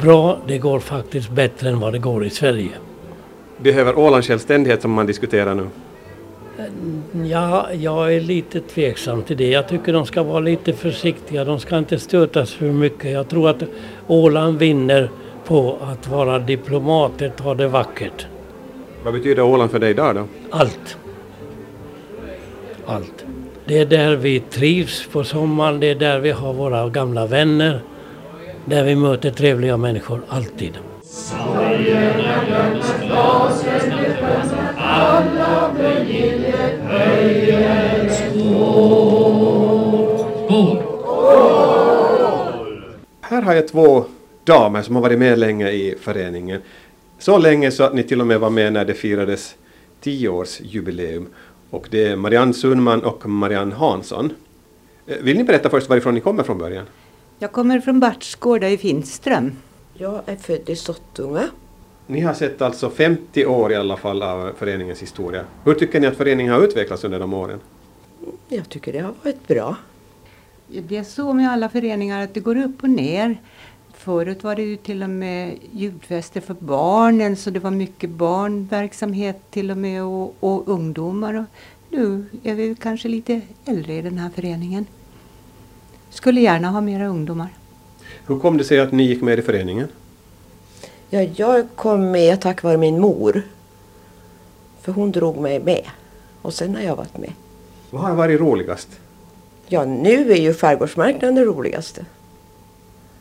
[0.00, 0.38] bra.
[0.46, 2.70] Det går faktiskt bättre än vad det går i Sverige.
[3.56, 5.66] Behöver Åland självständighet som man diskuterar nu?
[7.24, 9.50] Ja, jag är lite tveksam till det.
[9.50, 11.44] Jag tycker de ska vara lite försiktiga.
[11.44, 13.12] De ska inte stötas för mycket.
[13.12, 13.62] Jag tror att
[14.06, 15.10] Åland vinner
[15.46, 18.26] på att vara diplomater, ta det vackert.
[19.04, 20.24] Vad betyder Åland för dig idag då?
[20.50, 20.96] Allt.
[22.86, 23.24] Allt.
[23.64, 27.80] Det är där vi trivs på sommaren, det är där vi har våra gamla vänner.
[28.64, 30.78] Där vi möter trevliga människor, alltid.
[34.76, 36.47] alla för gillet höjer en
[41.38, 42.82] Skål!
[43.20, 44.04] Här har jag två
[44.44, 46.60] damer som har varit med länge i föreningen.
[47.18, 49.54] Så länge så att ni till och med var med när det firades
[50.00, 51.26] tioårsjubileum.
[51.70, 54.32] Och det är Marianne Sundman och Marianne Hansson.
[55.06, 56.86] Eh, Vill ni berätta först varifrån ni kommer från början?
[57.38, 59.52] Jag kommer från Bartsgårda i Finström.
[59.94, 61.48] Jag är född i Sottunga.
[62.10, 65.44] Ni har sett alltså 50 år i alla fall av föreningens historia.
[65.64, 67.60] Hur tycker ni att föreningen har utvecklats under de åren?
[68.48, 69.76] Jag tycker det har varit bra.
[70.68, 73.40] Det är så med alla föreningar att det går upp och ner.
[73.94, 79.50] Förut var det ju till och med julfester för barnen så det var mycket barnverksamhet
[79.50, 81.34] till och med och, och ungdomar.
[81.34, 81.44] Och
[81.90, 84.86] nu är vi kanske lite äldre i den här föreningen.
[86.10, 87.48] Skulle gärna ha mera ungdomar.
[88.26, 89.88] Hur kom det sig att ni gick med i föreningen?
[91.10, 93.42] Ja, jag kom med tack vare min mor.
[94.80, 95.84] För hon drog mig med.
[96.42, 97.32] Och sen har jag varit med.
[97.90, 98.88] Vad har varit roligast?
[99.66, 102.04] Ja, nu är ju skärgårdsmarknaden det roligaste.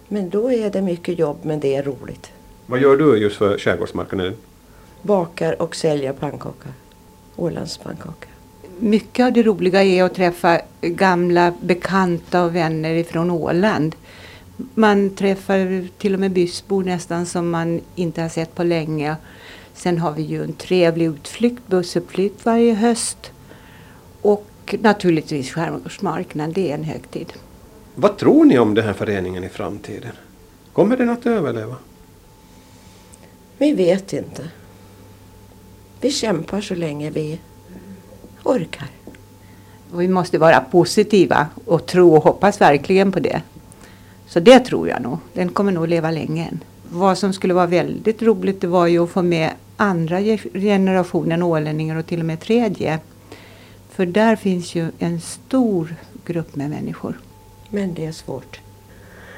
[0.07, 2.31] Men då är det mycket jobb, men det är roligt.
[2.65, 4.35] Vad gör du just för skärgårdsmarknaden?
[5.01, 6.71] Bakar och säljer pannkakor.
[7.35, 8.29] Ålandspannkakor.
[8.79, 13.95] Mycket av det roliga är att träffa gamla bekanta och vänner ifrån Åland.
[14.57, 19.15] Man träffar till och med bysbor nästan som man inte har sett på länge.
[19.73, 23.31] Sen har vi ju en trevlig utflykt, bussuppflykt varje höst.
[24.21, 27.33] Och naturligtvis skärgårdsmarknaden, det är en högtid.
[27.95, 30.11] Vad tror ni om den här föreningen i framtiden?
[30.73, 31.75] Kommer den att överleva?
[33.57, 34.49] Vi vet inte.
[36.01, 37.39] Vi kämpar så länge vi
[38.43, 38.87] orkar.
[39.91, 43.41] Och vi måste vara positiva och tro och hoppas verkligen på det.
[44.27, 45.17] Så det tror jag nog.
[45.33, 46.59] Den kommer nog leva länge än.
[46.89, 50.21] Vad som skulle vara väldigt roligt det var ju att få med andra
[50.53, 52.99] generationen ålänningar och till och med tredje.
[53.89, 57.19] För där finns ju en stor grupp med människor.
[57.69, 58.59] Men det är svårt.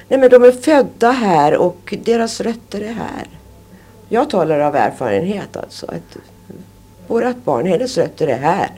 [0.08, 3.28] Nej men de är födda här och deras rötter är här.
[4.10, 5.86] Jag talar av erfarenhet alltså.
[5.86, 6.18] Att
[7.08, 8.72] vårat barn, hennes rötter är här.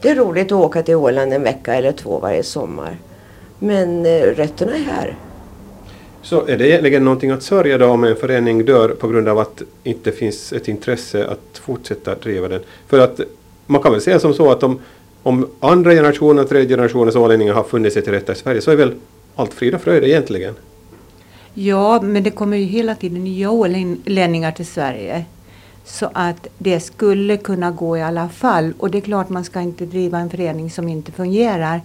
[0.00, 2.96] Det är roligt att åka till Åland en vecka eller två varje sommar.
[3.60, 5.16] Men eh, rötterna är här.
[6.22, 9.38] Så är det egentligen någonting att sörja då om en förening dör på grund av
[9.38, 12.60] att inte finns ett intresse att fortsätta driva den?
[12.88, 13.20] För att
[13.66, 14.80] man kan väl säga som så att om,
[15.22, 18.76] om andra generationen, tredje generationens ålänningar har funnit sig till rätta i Sverige så är
[18.76, 18.94] väl
[19.36, 20.54] allt frid och fröjd egentligen?
[21.54, 25.24] Ja, men det kommer ju hela tiden nya ålänningar till Sverige.
[25.84, 28.72] Så att det skulle kunna gå i alla fall.
[28.78, 31.80] Och det är klart man ska inte driva en förening som inte fungerar.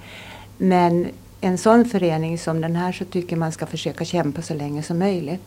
[0.58, 1.08] Men
[1.46, 5.00] en sån förening som den här så tycker man ska försöka kämpa så länge som
[5.00, 5.41] möjligt.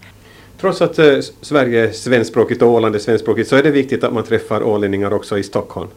[0.61, 4.13] Trots att eh, Sverige är svenskspråkigt och Åland är svenskspråkigt så är det viktigt att
[4.13, 5.89] man träffar ålänningar också i Stockholm.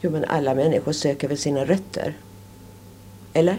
[0.00, 2.16] Jo men alla människor söker väl sina rötter?
[3.32, 3.56] Eller?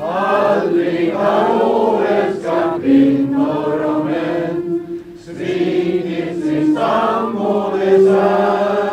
[0.00, 8.83] Aldrig har oälskad kvinnor och män svikit sin stammåles ära.